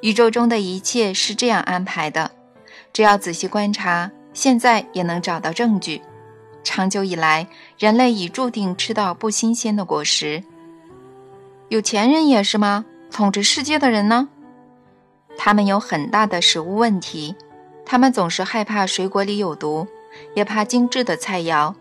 [0.00, 2.30] 宇宙中的一切是这样安排的，
[2.90, 6.00] 只要仔细观察，现在也能找到证据。
[6.62, 7.46] 长久以来，
[7.78, 10.42] 人类已注定吃到不新鲜的果实。
[11.68, 12.84] 有钱人也是吗？
[13.10, 14.28] 统治世界的人呢？
[15.36, 17.34] 他们有很大的食物问题，
[17.86, 19.86] 他们总是害怕水果里有毒，
[20.34, 21.74] 也怕精致的菜肴。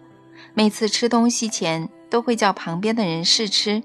[0.53, 3.83] 每次吃东西前都会叫旁边的人试吃。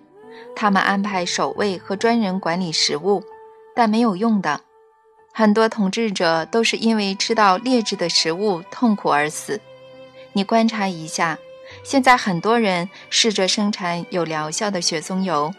[0.54, 3.22] 他们安排守卫和专人管理食物，
[3.74, 4.60] 但没有用的。
[5.32, 9.60] 很多统治者都是因为吃到劣质的食物痛苦而死。
[10.34, 11.38] 你观察一下，
[11.82, 15.54] 现在很多人试着生产有疗效的雪松油。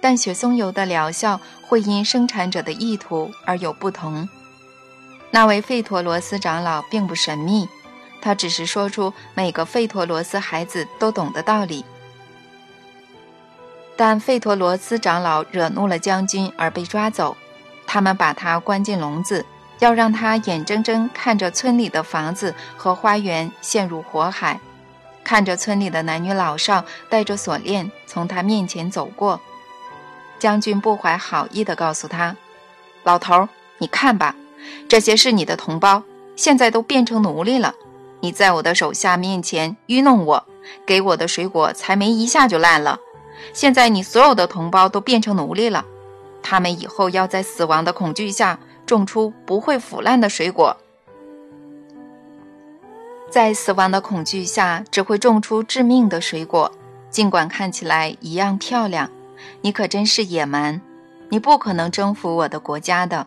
[0.00, 4.28] 但雪松油的疗效会因生产者的意图而有不同。
[5.30, 7.66] 那位费陀罗斯长老并不神秘，
[8.20, 11.84] 他只是说出每个费陀罗斯孩子都懂的道理。
[13.96, 17.36] 但费陀罗斯长老惹怒了将军而被抓走，
[17.86, 19.46] 他们把他关进笼子，
[19.84, 24.58] 要让他眼睁睁看着村里的房子和花园陷入火海，
[25.22, 29.38] 看着村里的男女老少带着锁链从他面前走过。
[30.38, 32.34] 将军不怀好意地告诉他
[33.04, 34.34] ：“老头，你看吧，
[34.88, 36.02] 这些是你的同胞，
[36.34, 37.74] 现在都变成奴隶了。
[38.20, 40.46] 你在我的手下面前愚弄我，
[40.86, 42.98] 给我的水果才没一下就烂了。
[43.52, 45.84] 现在你所有的同胞都变成奴隶了，
[46.42, 50.76] 他们以后要在死亡的恐惧下种出不会腐烂的水果，
[53.30, 56.70] 在死亡的恐惧下只会种出致命的水果，
[57.10, 59.10] 尽管看起来一样漂亮。”
[59.60, 60.80] 你可真是野蛮！
[61.28, 63.26] 你不可能征服我的国家的。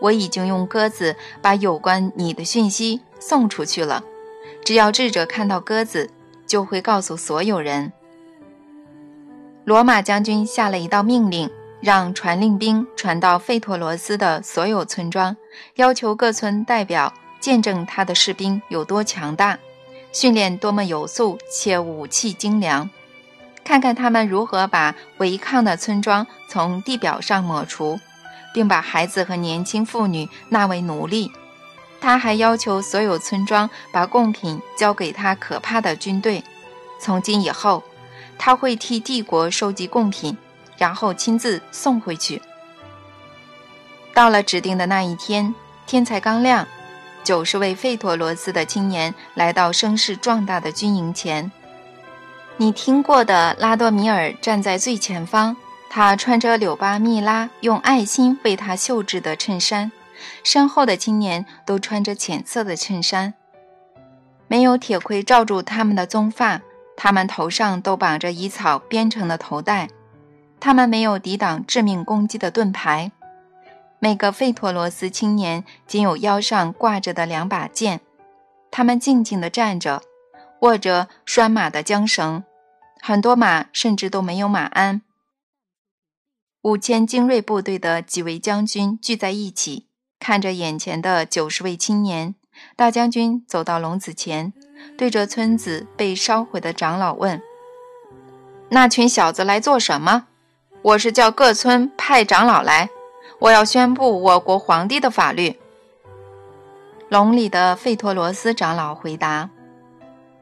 [0.00, 4.02] 我已经用鸽子把有关你的讯息送出去了。
[4.64, 6.10] 只要智者看到鸽子，
[6.46, 7.92] 就会告诉所有人。
[9.64, 11.48] 罗马将军下了一道命令，
[11.82, 15.36] 让传令兵传到费托罗斯的所有村庄，
[15.74, 19.58] 要求各村代表见证他的士兵有多强大，
[20.12, 22.88] 训练多么有素且武器精良。
[23.64, 27.98] 看看他们如何把违抗的村庄从地表上抹除，
[28.54, 31.32] 并把孩子和年轻妇女纳为奴隶。
[32.00, 36.44] 他还要求所有村庄把贡品交给他可怕的军队。
[37.00, 37.82] 从今以后，
[38.38, 40.36] 他会替帝国收集贡品，
[40.76, 42.40] 然后亲自送回去。
[44.14, 45.54] 到了指定的那一天，
[45.86, 46.66] 天才刚亮，
[47.24, 51.50] 九十位费陀罗斯的青年来到声势壮大的军营前。
[52.56, 55.56] 你听过的拉多米尔站在最前方，
[55.88, 59.90] 他穿着柳巴密拉用爱心为他绣制的衬衫。
[60.44, 63.34] 身后的青年都穿着浅色的衬衫，
[64.46, 66.60] 没有铁盔罩住他们的棕发，
[66.96, 69.88] 他们头上都绑着以草编成的头带，
[70.64, 73.10] 他们没有抵挡致命攻击的盾牌。
[73.98, 78.00] 每个费陀罗斯青年仅有腰上挂着的两把剑，
[78.70, 80.04] 他们静静地站着，
[80.60, 82.44] 握着拴马的缰绳，
[83.00, 85.02] 很多马甚至都没有马鞍。
[86.60, 89.88] 五千精锐部队的几位将军聚在一起。
[90.20, 92.36] 看着眼前的九十位青年，
[92.76, 94.52] 大将军走到笼子前，
[94.96, 97.42] 对着村子被烧毁的长老问
[98.70, 100.28] ：“那群小子来做什么
[100.82, 102.90] ？”“我是叫各村派长老来，
[103.38, 105.56] 我要宣布我国皇帝的法律。”
[107.08, 109.48] 笼里的费托罗斯长老回答：“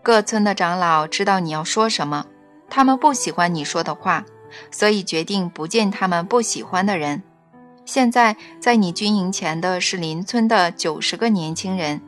[0.03, 2.27] 各村的长老知道你要说什么，
[2.71, 4.25] 他们不喜欢你说的话，
[4.71, 7.23] 所以决定不见他们不喜欢的人。”
[7.85, 12.01] 现在在你军营前的是邻村的九十个年轻人，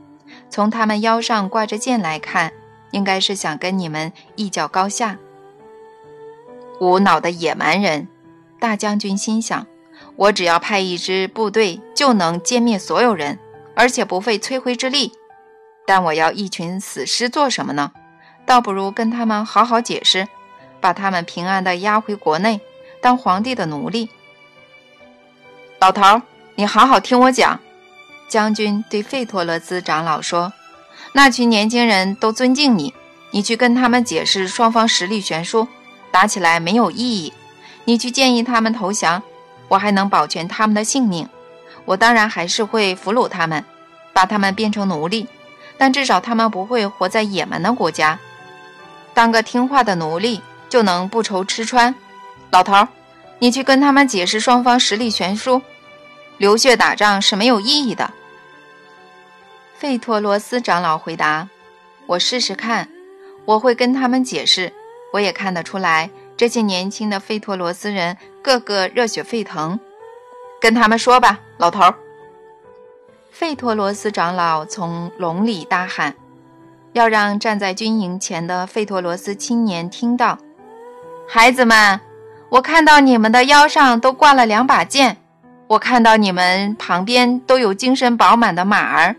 [0.48, 2.52] 从他们腰上挂着剑来看，
[2.92, 5.18] 应该是想跟你们一较高下。
[6.78, 8.06] 无脑的野蛮人，
[8.62, 9.66] 大将军心想：
[10.14, 13.36] 我只要派一支部队就能歼灭所有人，
[13.74, 15.10] 而且不费吹灰之力。
[15.84, 17.90] 但我要一群死尸做什么呢？
[18.46, 20.28] 倒不如跟他们好好解释，
[20.80, 22.60] 把他们平安的押回国内，
[23.00, 24.08] 当皇帝的奴隶。
[25.80, 26.22] 老头，
[26.54, 27.58] 你好好听我讲。”
[28.30, 30.52] 将军对费托勒兹长老说
[31.14, 32.94] ，“那群年轻人都尊敬你，
[33.32, 35.66] 你去跟他们解释双方实力悬殊，
[36.12, 37.32] 打起来没有意义。
[37.84, 39.22] 你去建议他们投降，
[39.68, 41.28] 我还能保全他们的性命。
[41.84, 43.64] 我当然还是会俘虏他们，
[44.12, 45.26] 把他们变成奴隶，
[45.76, 48.18] 但至少他们不会活在野蛮的国家。
[49.14, 51.94] 当个听话的奴隶就能不愁吃穿。
[52.50, 52.86] 老头，
[53.40, 55.60] 你去跟他们解释双方实力悬殊。”
[56.38, 58.10] 流血打仗是没有意义的。
[59.76, 61.48] 费托罗斯长老回答
[62.06, 62.88] ：“我试试看，
[63.44, 64.72] 我会跟他们解释。
[65.12, 69.78] 我也看得出来，这些年轻的费托罗斯人个个热血沸腾。
[70.60, 71.94] 跟他们说吧，老头儿。”
[73.30, 76.14] 费托罗斯长老从笼里大喊
[76.92, 80.38] ：“要让站在军营前的费托罗斯青年听到，
[81.26, 82.00] 孩子们，
[82.50, 85.16] 我看到你们的腰上都挂了两把剑。”
[85.68, 89.16] 我看到你们旁边都有精神饱满的马儿，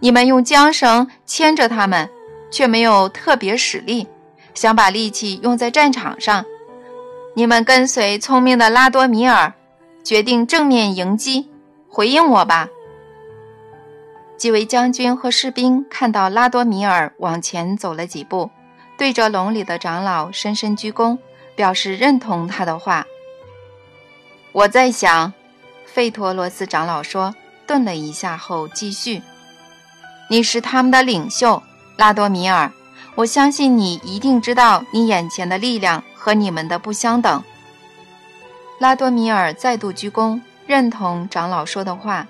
[0.00, 2.10] 你们用缰绳牵着他们，
[2.50, 4.08] 却没有特别使力，
[4.54, 6.44] 想把力气用在战场上。
[7.34, 9.52] 你们跟随聪明的拉多米尔，
[10.02, 11.50] 决定正面迎击，
[11.88, 12.68] 回应我吧。
[14.36, 18.50] 几位将军和士兵看到拉多米尔往前走了几步，
[18.96, 21.18] 对着笼里的长老深深鞠躬，
[21.54, 23.04] 表示认同他的话。
[24.52, 25.32] 我在想。
[25.86, 27.32] 费托罗斯长老说，
[27.68, 29.22] 顿了一下后继续
[30.28, 31.62] ：“你是他们的领袖，
[31.96, 32.72] 拉多米尔。
[33.14, 37.42] 我相信你一定知道，你眼前的力量和你们的不相等。”
[38.80, 42.26] 拉多米尔再度鞠躬，认同长老说的话。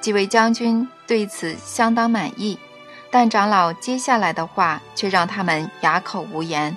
[0.00, 2.58] 几位将军对此相当满意，
[3.10, 6.76] 但长老接下来的话却让他们哑口无言。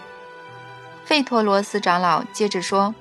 [1.05, 2.95] 费托罗斯长老接着说：“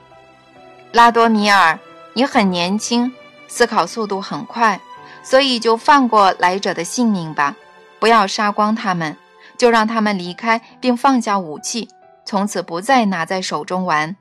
[0.93, 1.79] 拉多米尔。”
[2.15, 3.13] 你很年轻，
[3.47, 4.81] 思考速度很快，
[5.23, 7.55] 所以就放过来者的性命吧，
[8.01, 9.17] 不要杀光他们，
[9.59, 11.91] 就让他们离开并放下武器，
[12.25, 14.17] 从此不再拿在手中玩。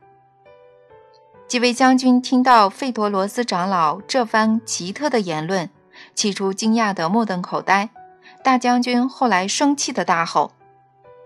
[1.47, 5.69] 几位将军听到费陀罗斯长老这番奇特的言论，
[6.13, 7.89] 起初惊讶得目瞪口呆。
[8.43, 10.51] 大将军后来生气的大吼：“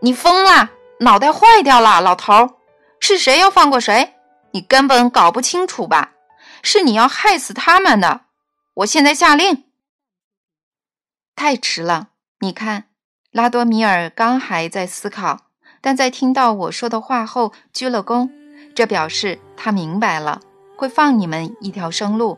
[0.01, 2.57] 你疯了，脑袋坏掉了，老头！
[2.99, 4.13] 是谁要放过谁？
[4.51, 6.11] 你根本搞不清楚吧？”
[6.63, 8.21] 是你要害死他们的！
[8.75, 9.63] 我现在下令。
[11.35, 12.09] 太迟了，
[12.41, 12.85] 你看，
[13.31, 15.39] 拉多米尔刚还在思考，
[15.79, 18.29] 但在听到我说的话后鞠了躬，
[18.75, 20.41] 这表示他明白了，
[20.75, 22.37] 会放你们一条生路。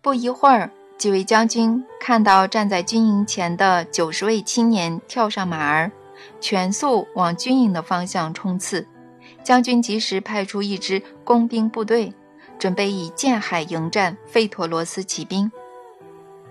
[0.00, 5.92] 不一会儿，几位将军看到站在军营前的九十位青年跳上马儿，
[6.40, 8.84] 全速往军营的方向冲刺。
[9.44, 12.12] 将军及时派出一支工兵部队，
[12.58, 15.50] 准备以剑海迎战费陀罗斯骑兵。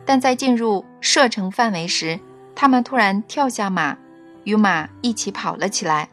[0.06, 2.20] 但在进入射程范围时，
[2.56, 3.98] 他们突然跳下马，
[4.44, 6.10] 与马一起跑了起来。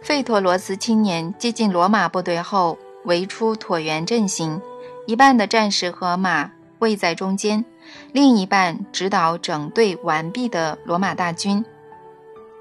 [0.00, 4.60] 费陀罗斯青年接近罗马部队后，围出椭圆阵型，
[5.06, 6.50] 一半的战士和马
[6.80, 7.64] 位在中间，
[8.12, 11.64] 另一半指导整队完毕的罗马大军。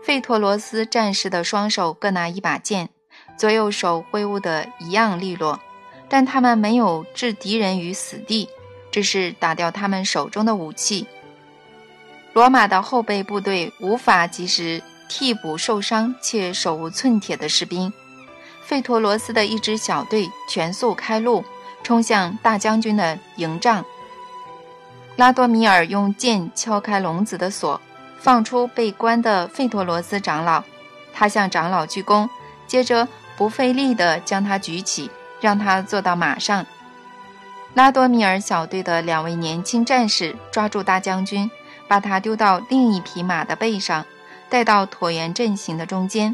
[0.04, 2.89] 费陀罗斯战士的双手各拿一把剑，
[3.38, 5.60] 左右手挥舞的一样利落，
[6.10, 8.49] 但他们没有置敌人于死地，
[8.91, 11.08] 只是打掉他们手中的武器。
[12.34, 17.91] 罗马的后备部队无法及时替补受伤且手无寸铁的士兵，
[18.63, 21.43] 费陀罗斯的一支小队全速开路，
[21.84, 23.84] 冲向大将军的营帐。
[25.17, 27.79] 拉多米尔用剑敲开笼子的锁。
[28.21, 30.63] 放出被关的费托罗斯长老，
[31.11, 32.29] 他向长老鞠躬，
[32.67, 35.09] 接着不费力地将他举起，
[35.39, 36.63] 让他坐到马上。
[37.73, 41.49] 拉多米尔小队的两位年轻战士抓住大将军，
[41.91, 44.05] 把他丢到另一匹马的背上，
[44.47, 46.33] 带到椭圆阵型的中间。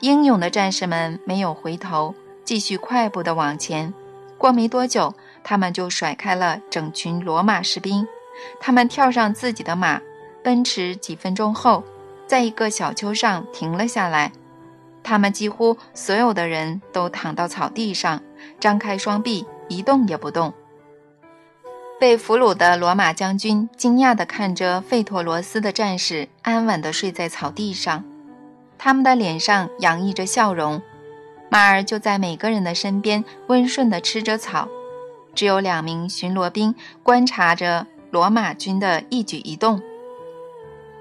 [0.00, 2.12] 英勇的战士们没有回头，
[2.44, 3.94] 继续快步地往前。
[4.36, 8.04] 过没多久，他们就甩开了整群罗马士兵，
[8.58, 10.00] 他们跳上自己的马。
[10.42, 11.84] 奔驰几分钟后，
[12.26, 14.32] 在一个小丘上停了下来。
[15.04, 18.20] 他们几乎所有的人都躺到草地上，
[18.58, 20.52] 张开双臂，一动也不动。
[21.98, 28.04] 被俘虏的罗马将军惊讶地看着费托罗斯的战士安稳地睡在草地上，
[28.78, 30.80] 他们的脸上洋溢着笑容。
[31.50, 34.68] 马儿就在每个人的身边温顺地吃着草，
[35.34, 36.72] 只有两名巡逻兵
[37.02, 39.82] 观察着罗马军的一举一动。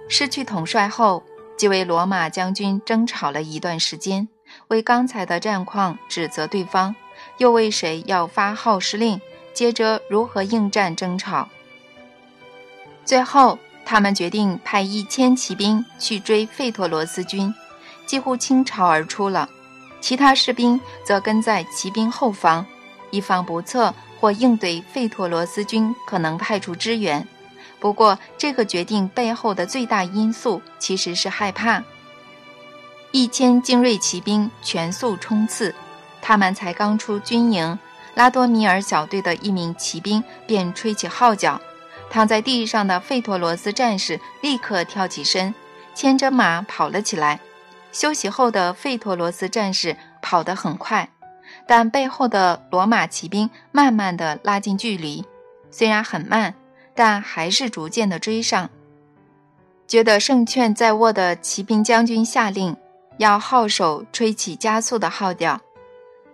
[0.09, 1.21] 失去统帅后，
[1.57, 4.27] 几位罗马将军争吵了一段时间，
[4.69, 6.95] 为刚才的战况指责对方，
[7.37, 9.19] 又为谁要发号施令，
[9.57, 11.49] 接着如何应战争吵。
[13.03, 17.51] 最后，他们决定派一千骑兵去追费托罗斯军，
[18.05, 19.49] 几乎倾巢而出了。
[19.99, 22.63] 其他士兵则跟在骑兵后方，
[23.09, 27.27] 以防不测或应对费托罗斯军可能派出支援。
[27.79, 31.83] 不过，这个决定背后的最大因素其实是害怕。
[33.11, 35.73] 一千精锐骑兵全速冲刺，
[36.21, 37.79] 他们才刚出军营，
[38.17, 41.61] 拉多米尔小队的一名骑兵便吹起号角，
[42.09, 45.53] 躺在地上的费托罗斯战士立刻跳起身，
[45.93, 47.39] 牵着马跑了起来。
[47.91, 51.07] 休息后的费托罗斯战士跑得很快，
[51.67, 55.23] 但背后的罗马骑兵慢慢地拉近距离，
[55.69, 56.55] 虽然很慢。
[56.99, 58.71] 但还是逐渐的追上。
[59.87, 62.75] 觉得胜券在握的骑兵将军下令，
[63.19, 65.61] 要号手吹起加速的号角。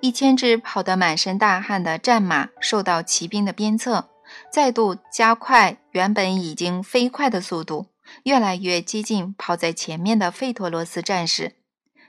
[0.04, 4.10] 一千只跑得满身大汗的战马受到骑兵的鞭策，
[4.51, 7.86] 再度加快原本已经飞快的速度，
[8.24, 11.54] 越来越接近跑在前面的费托罗斯战士。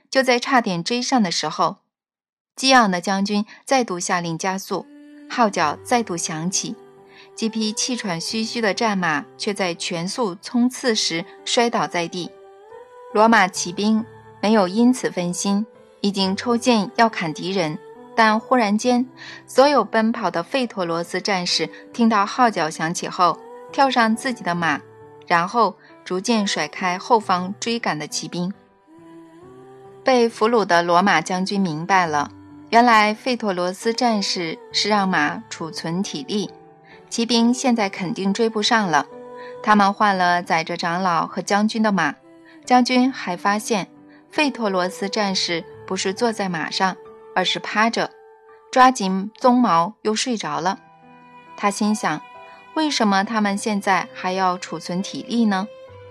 [0.09, 1.77] 就在差点追上的时候，
[2.57, 4.85] 激昂的将军再度下令加速，
[5.29, 6.75] 号角再度响起。
[7.33, 12.29] 几匹气喘吁吁的战马却在全速冲刺时摔倒在地。
[13.13, 14.05] 罗马骑兵
[14.41, 15.65] 没有因此分心，
[16.01, 17.79] 已经抽剑要砍敌人。
[18.15, 19.05] 但忽然间，
[19.45, 23.37] 所有奔跑的费托罗斯战士听到号角响起后，
[23.71, 24.79] 跳上自己的马，
[25.27, 28.53] 然后逐渐甩开后方追赶的骑兵。
[30.03, 32.31] 被俘虏的罗马将军明白了，
[32.69, 36.49] 原来费托罗斯战士是让马储存体力。
[37.09, 39.05] 骑兵现在肯定追不上了，
[39.61, 42.15] 他们换了载着长老和将军的马。
[42.65, 43.87] 将军还发现，
[44.31, 46.95] 费托罗斯战士不是坐在马上，
[47.35, 48.09] 而是趴着，
[48.71, 50.79] 抓紧鬃毛又睡着了。
[51.55, 52.21] 他心想：
[52.73, 55.67] 为什么他们现在还要储存体力呢？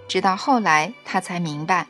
[0.07, 1.87] 直到后来，他才明白，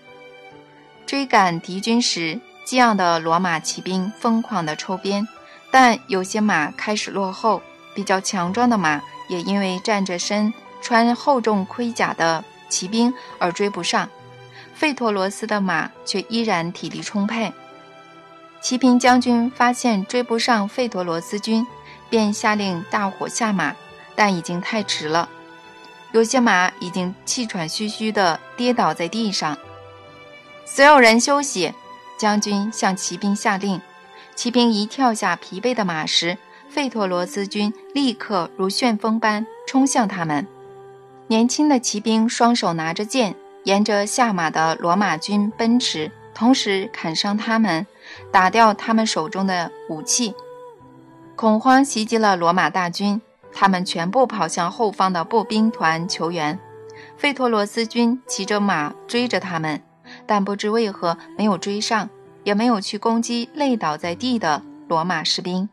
[1.05, 5.27] 追赶敌军时，激昂的罗马骑兵疯狂地抽鞭，
[5.71, 7.61] 但有些马开始落后。
[7.95, 14.09] 比较强壮的马也因为站着身、穿厚重盔甲的骑兵而追不上，
[14.75, 17.53] 费托罗斯的马却依然体力充沛。
[18.65, 21.67] 骑兵将军发现追不上费托罗斯军，
[22.09, 23.77] 便下令大伙下马，
[24.17, 25.29] 但已经太迟了。
[26.13, 29.59] 有些马已经气喘吁吁地跌倒在地上。
[30.65, 31.75] 所有人休息，
[32.17, 33.79] 将军向骑兵下令。
[34.35, 36.39] 骑兵一跳下疲惫的马时，
[36.71, 40.47] 费托罗斯军立刻如旋风般冲向他们。
[41.27, 43.35] 年轻的骑兵双手拿着剑，
[43.65, 47.87] 沿着下马的罗马军奔驰，同时砍伤他们，
[48.31, 50.35] 打掉他们手中的武器。
[51.37, 53.21] 恐慌袭击了罗马大军，
[53.53, 56.59] 他们全部跑向后方的步兵团求援。
[57.17, 59.83] 费托罗斯军骑着马追着他们，
[60.27, 62.09] 但不知为何没有追上，
[62.45, 65.69] 也没有去攻击累倒在地的罗马士兵。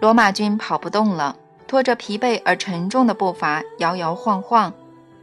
[0.00, 4.72] 罗马军跑不动了，拖着疲惫而沉重的步伐，摇摇晃晃。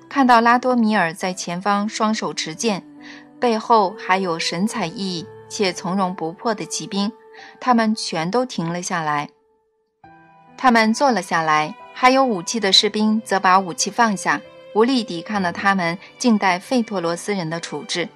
[0.10, 2.84] 看到拉多米尔在前方双手持剑，
[3.40, 7.12] 背后还有神采奕奕且从容不迫的骑兵。
[7.60, 9.30] 他们全都停了下来。
[10.58, 14.42] 他们坐了下来，还有武器的士兵则把武器放下，
[14.74, 18.10] 无力抵抗的他们静待费托罗斯人的处置。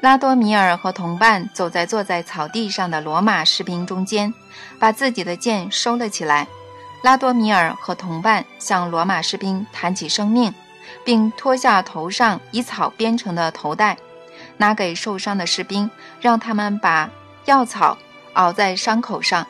[0.00, 4.32] 拉多米尔和同伴走在坐在草地上的罗马士兵中间，
[4.78, 6.46] 把自己的剑收了起来。
[7.02, 10.54] 拉多米尔和同伴向罗马士兵谈起生命，
[11.04, 13.96] 并脱下头上以草编成的头带，
[14.58, 15.90] 拿给受伤的士兵，
[16.20, 17.08] 让他们把。
[17.44, 17.96] 药草
[18.34, 19.46] 熬在伤口上，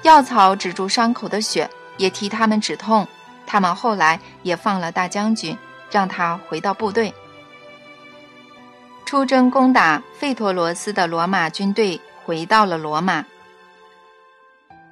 [0.00, 1.68] 药草止住伤口的血，
[1.98, 3.06] 也替他们止痛。
[3.46, 5.58] 他们后来也放了大将军，
[5.90, 7.12] 让他回到部队。
[9.04, 13.26] 出征攻打费托罗斯的罗马军队回到了罗马。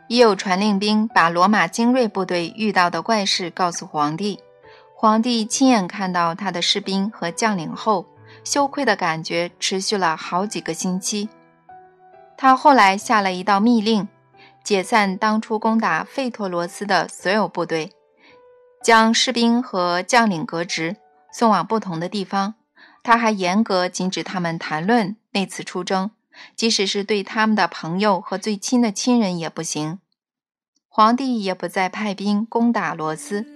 [0.08, 4.38] 已有传令兵把罗马精锐部队遇到的怪事告诉皇帝。
[4.94, 8.04] 皇帝亲眼看到他的士兵和将领后，
[8.44, 11.28] 羞愧的感觉持续了好几个星期。
[12.36, 14.08] 他后来下了一道密令，
[14.64, 17.92] 解散当初攻打费托罗斯的所有部队，
[18.82, 20.96] 将士兵和将领革职，
[21.32, 22.54] 送往不同的地方。
[23.04, 26.10] 他还严格禁止他们谈论那次出征，
[26.54, 29.98] 即使是对他们的朋友和最亲的亲人也不行。
[30.88, 33.46] 皇帝也不再派兵攻打罗斯，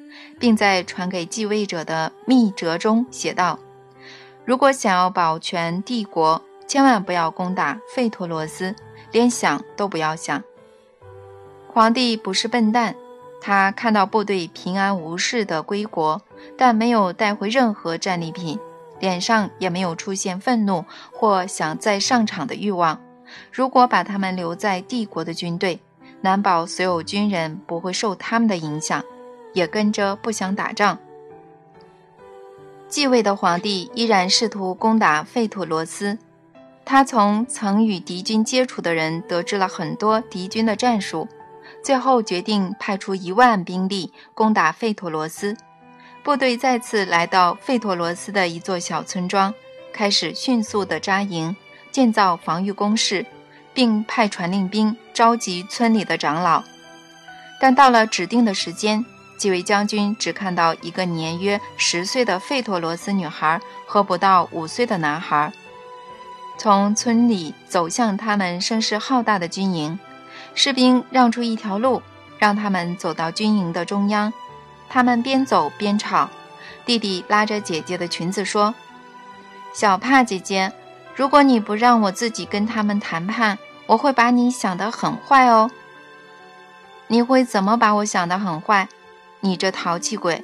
[0.40, 3.58] 并在传给继位者的密折中写道
[4.46, 8.74] ：“如果想要保全帝国。”千万不要攻打费托罗斯，
[9.12, 10.42] 连想都不要想。
[11.68, 12.96] 皇帝不是笨蛋，
[13.40, 16.20] 他看到部队平安无事的归国，
[16.58, 18.58] 但没有带回任何战利品，
[18.98, 23.00] 脸上也没有出现愤怒或想再上场的欲望。
[23.52, 25.78] 如果把他们留在帝国的军队，
[26.22, 29.04] 难保所有军人不会受他们的影响，
[29.52, 30.98] 也跟着不想打仗。
[32.88, 36.18] 继位的皇帝依然试图攻打费托罗斯。
[36.84, 41.28] 他从曾与敌军接触的人得知了很多敌军的战术，
[41.82, 45.56] 最后决定派出一万兵力攻打费托罗斯。
[46.22, 49.52] 部队再次来到费托罗斯的一座小村庄，
[49.92, 51.54] 开始迅速地扎营，
[51.90, 53.26] 建造防御工事，
[53.74, 56.62] 并派传令兵召集村里的长老。
[57.60, 59.04] 但到了指定的时间，
[59.36, 65.52] 几位将军只看到一个年约十岁的费托罗斯女孩和不到五岁的男孩。
[66.58, 69.98] 从村里走向他们声势浩大的军营，
[70.54, 72.02] 士兵让出一条路，
[72.38, 74.32] 让他们走到军营的中央。
[74.88, 76.30] 他们边走边吵。
[76.86, 78.74] 弟弟拉着姐姐的裙子说
[79.74, 80.72] ：“小帕姐姐，
[81.14, 85.70] 如果你不让我自己跟他们谈判，我会把你想得很坏哦。”
[87.08, 88.88] 你会怎么把我想得很坏？
[89.40, 90.42] 你这淘气鬼！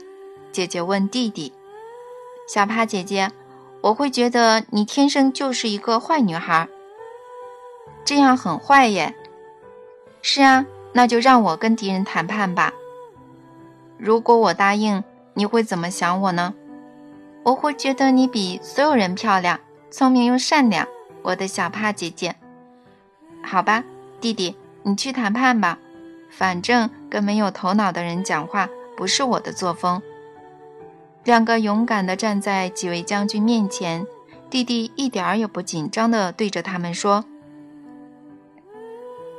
[0.50, 1.52] 姐姐问弟弟。
[2.46, 3.30] 小帕姐姐。
[3.82, 6.68] 我会觉得你天生就是一个坏女孩，
[8.04, 9.12] 这样很坏耶。
[10.22, 12.72] 是啊，那就让我跟敌人谈判吧。
[13.98, 15.02] 如果我答应，
[15.34, 16.54] 你会怎么想我呢？
[17.42, 19.58] 我会觉得你比所有人漂亮、
[19.90, 20.86] 聪明又善良，
[21.22, 22.36] 我的小帕姐姐。
[23.42, 23.82] 好吧，
[24.20, 25.76] 弟弟，你去谈判吧。
[26.30, 28.68] 反正跟没有头脑的人讲话
[29.02, 30.00] 不是我的作风。
[31.24, 34.06] 两个勇敢地站在几位将军面前，
[34.48, 37.24] 弟弟一点儿也不紧张地对着他们说：“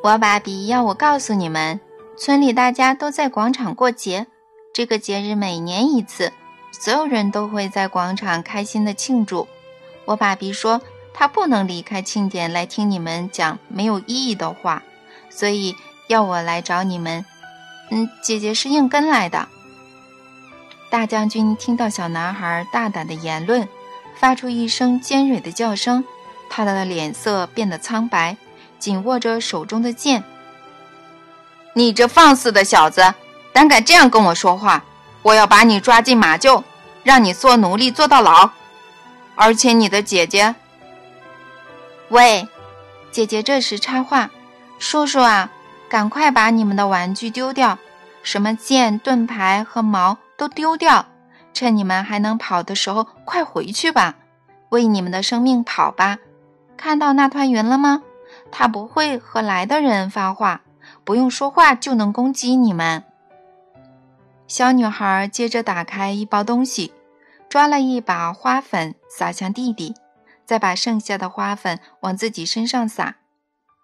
[0.04, 1.80] 我爸比要我告诉你们，
[2.18, 4.28] 村里大家都在广场过节。
[4.74, 6.34] 这个节日每年一次，
[6.74, 9.48] 所有人都会在广场开心地庆祝。
[10.04, 10.82] 我爸比说
[11.14, 14.84] 他不能离开庆典来听你们讲没有意义的话，
[15.30, 15.74] 所以
[16.10, 17.24] 要我来找你们。
[17.92, 19.48] 嗯，姐姐是硬跟来的。”
[20.94, 23.68] 大将军听到小男孩大胆的言论，
[24.16, 26.06] 发出一声尖锐的叫声，
[26.52, 28.38] 他的脸色变得苍白，
[28.78, 30.24] 紧握着手中的剑。
[31.74, 33.16] 你这放肆的小子，
[33.52, 34.84] 胆敢这样跟我说话，
[35.24, 36.64] 我要把你抓进马厩，
[37.02, 38.52] 让你做奴隶做到老。
[39.34, 40.54] 而且你的姐姐……
[42.10, 42.48] 喂，
[43.10, 44.30] 姐姐这时插话
[44.78, 45.50] ：“叔叔啊，
[45.90, 47.80] 赶快把你们的玩具丢掉，
[48.22, 51.06] 什么剑、盾牌和矛。”都丢掉，
[51.54, 54.16] 趁你们还能跑的时候，快回去吧，
[54.72, 56.18] 为你们的生命跑吧！
[56.76, 58.04] 看到那团云了吗？
[58.52, 60.60] 它不会和来的人发话，
[61.06, 63.06] 不用说话就能攻击你们。
[64.46, 66.92] 小女孩接着打开一包东西，
[67.48, 69.96] 抓了一把花粉撒向弟弟，
[70.44, 73.16] 再把剩下的花粉往自己身上撒。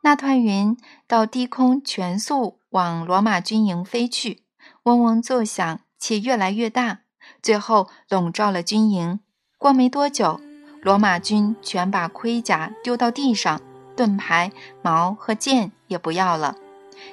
[0.01, 0.75] 那团云
[1.07, 4.43] 到低空全速往罗马军营飞去，
[4.83, 6.99] 嗡嗡作响，且越来越大，
[7.41, 9.19] 最后笼罩了军营。
[9.57, 10.39] 过没多久，
[10.81, 13.61] 罗马军全把盔甲丢到地上，
[13.95, 16.55] 盾牌、矛和剑也不要了。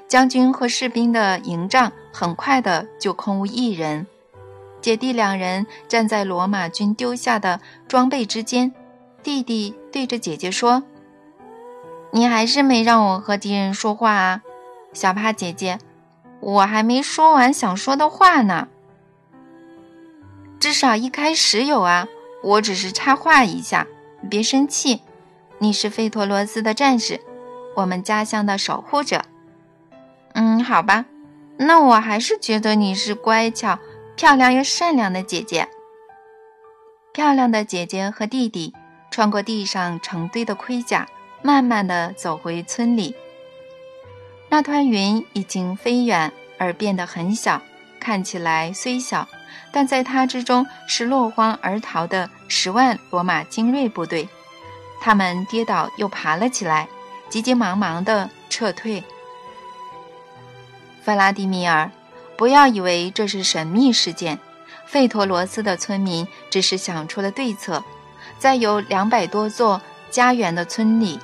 [0.08, 4.06] 将军和士兵的营帐很快的就空无一人。
[4.80, 8.72] 姐弟两人站在罗马军丢下的装备之间，
[9.22, 10.84] 弟弟对着姐姐说。
[12.12, 14.42] 你还是没让我和敌人说话啊，
[14.92, 15.78] 小帕姐姐，
[16.40, 18.68] 我还没说完想说的话呢。
[20.58, 22.08] 至少一开始有啊，
[22.42, 23.86] 我只是插话一下，
[24.30, 25.02] 别生气。
[25.58, 27.20] 你是费托罗斯的战士，
[27.74, 29.22] 我们家乡的守护者。
[30.34, 31.06] 嗯，好吧，
[31.56, 33.78] 那我还是觉得你是乖巧、
[34.16, 35.68] 漂亮又善良的姐姐。
[37.12, 38.74] 漂亮的姐姐和弟弟
[39.10, 41.08] 穿过地上成堆的盔甲。
[41.42, 43.14] 慢慢地走回村里，
[44.48, 47.62] 那团云已经飞远而变得很小，
[48.00, 49.28] 看起来虽小，
[49.76, 54.26] 但在他之中是落荒而逃的十万罗马精锐部队。
[55.02, 56.88] 他们跌倒又爬了起来，
[57.28, 59.04] 急急忙忙地撤退。
[61.04, 61.90] 弗拉迪米尔，
[62.38, 64.38] 不要以为这是神秘事件，
[64.86, 67.84] 费托罗斯的村民只是想出了对策，
[68.38, 71.20] 在有两百多座家园的村里。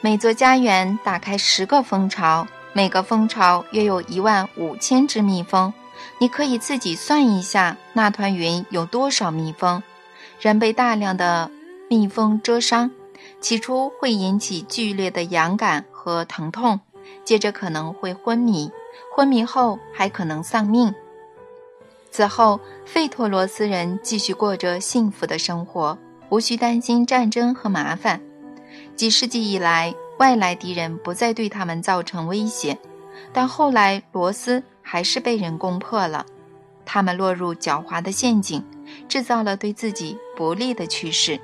[0.00, 5.74] 每座家园打开十个蜂巢，每个蜂巢约有一万五千只蜜蜂。
[6.18, 9.82] 你可以自己算一下，那团云有多少蜜蜂？
[10.40, 11.50] 人被大量的
[11.88, 12.90] 蜜蜂蛰伤，
[13.40, 16.80] 起初会引起剧烈的痒感和疼痛，
[17.24, 18.70] 接着可能会昏迷，
[19.14, 20.94] 昏迷后还可能丧命。
[22.10, 25.98] 此后，费托罗斯人继续过着幸福的生活，
[26.28, 28.20] 无需担心战争和麻烦。
[28.94, 32.78] 几世纪以来，外来敌人不再对他们造成威胁，
[33.32, 36.24] 但后来罗斯还是被人攻破了。
[36.84, 38.62] 他们落入狡猾的陷阱，
[39.08, 41.40] 制造了对自己不利的趋势。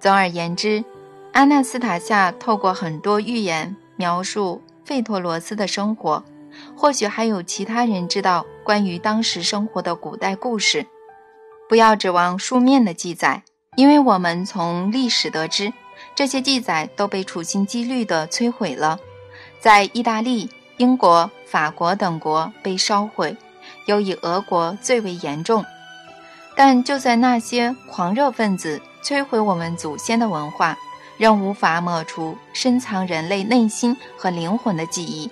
[0.00, 0.84] 总而言之，
[1.32, 6.24] 阿纳斯塔夏透过很多寓言描述费托罗斯的生活。
[6.76, 10.86] 或许还有其他人知道关于当时生活的古代故事。
[11.66, 13.42] 不要指望书面的记载，
[13.76, 15.72] 因为我们从历史得知。
[16.14, 18.98] 这些记载都被处心积虑地摧毁了，
[19.60, 23.36] 在意大利、英国、法国等国被烧毁，
[23.86, 25.64] 尤以俄国最为严重。
[26.54, 30.76] 但就在那些狂热分子摧毁我们祖先的文化，
[31.16, 35.30] 仍无法抹除深藏人类内心和灵魂的记忆。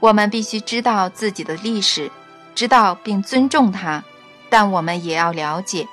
[0.00, 2.10] 我们必须知道自己的历史，
[2.54, 4.02] 知道并尊重它，
[4.48, 5.86] 但我们也要了解，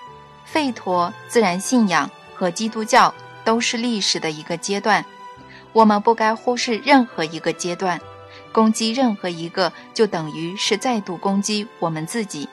[0.52, 2.10] 吠陀自然信仰。
[2.38, 3.14] 和基督教
[3.46, 5.06] 都是历史的一个阶段，
[5.76, 8.00] 我们不该忽视任何一个阶段，
[8.54, 12.48] 攻击任何一个就等于是再度攻击我们自己。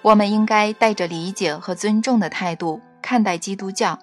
[0.00, 3.98] 我们应该带着理解和尊重的态度看待基督教，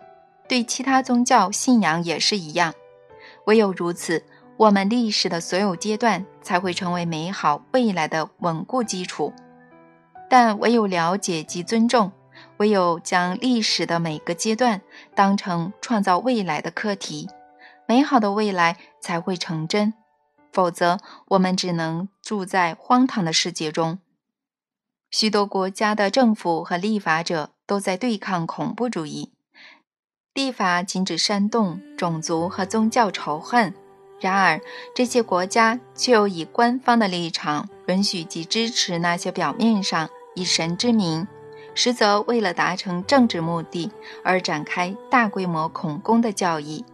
[0.47, 2.76] 对其他宗教信仰也是一样。
[3.45, 4.24] 唯有如此，
[4.56, 9.34] 我们历史的所有阶段才会成为美好未来的稳固基础。
[10.30, 12.12] 但唯有了解及尊重。
[12.58, 14.82] 唯有将历史的每个阶段
[15.14, 17.30] 当成创造未来的课题，
[17.88, 19.94] 美好的未来才会成真。
[20.52, 24.00] 否则，我们只能住在荒唐的世界中。
[25.12, 29.34] 许多国家的政府和立法者都在对抗恐怖主义，
[30.34, 33.74] 立法禁止煽动种族和宗教仇恨。
[34.20, 34.62] 然而，
[34.94, 41.28] 这些国家却又以官方的立场允许及支持那些表面上以神之名。
[41.78, 43.92] 实则为了达成政治目的
[44.24, 46.86] 而展开大规模恐攻的教义。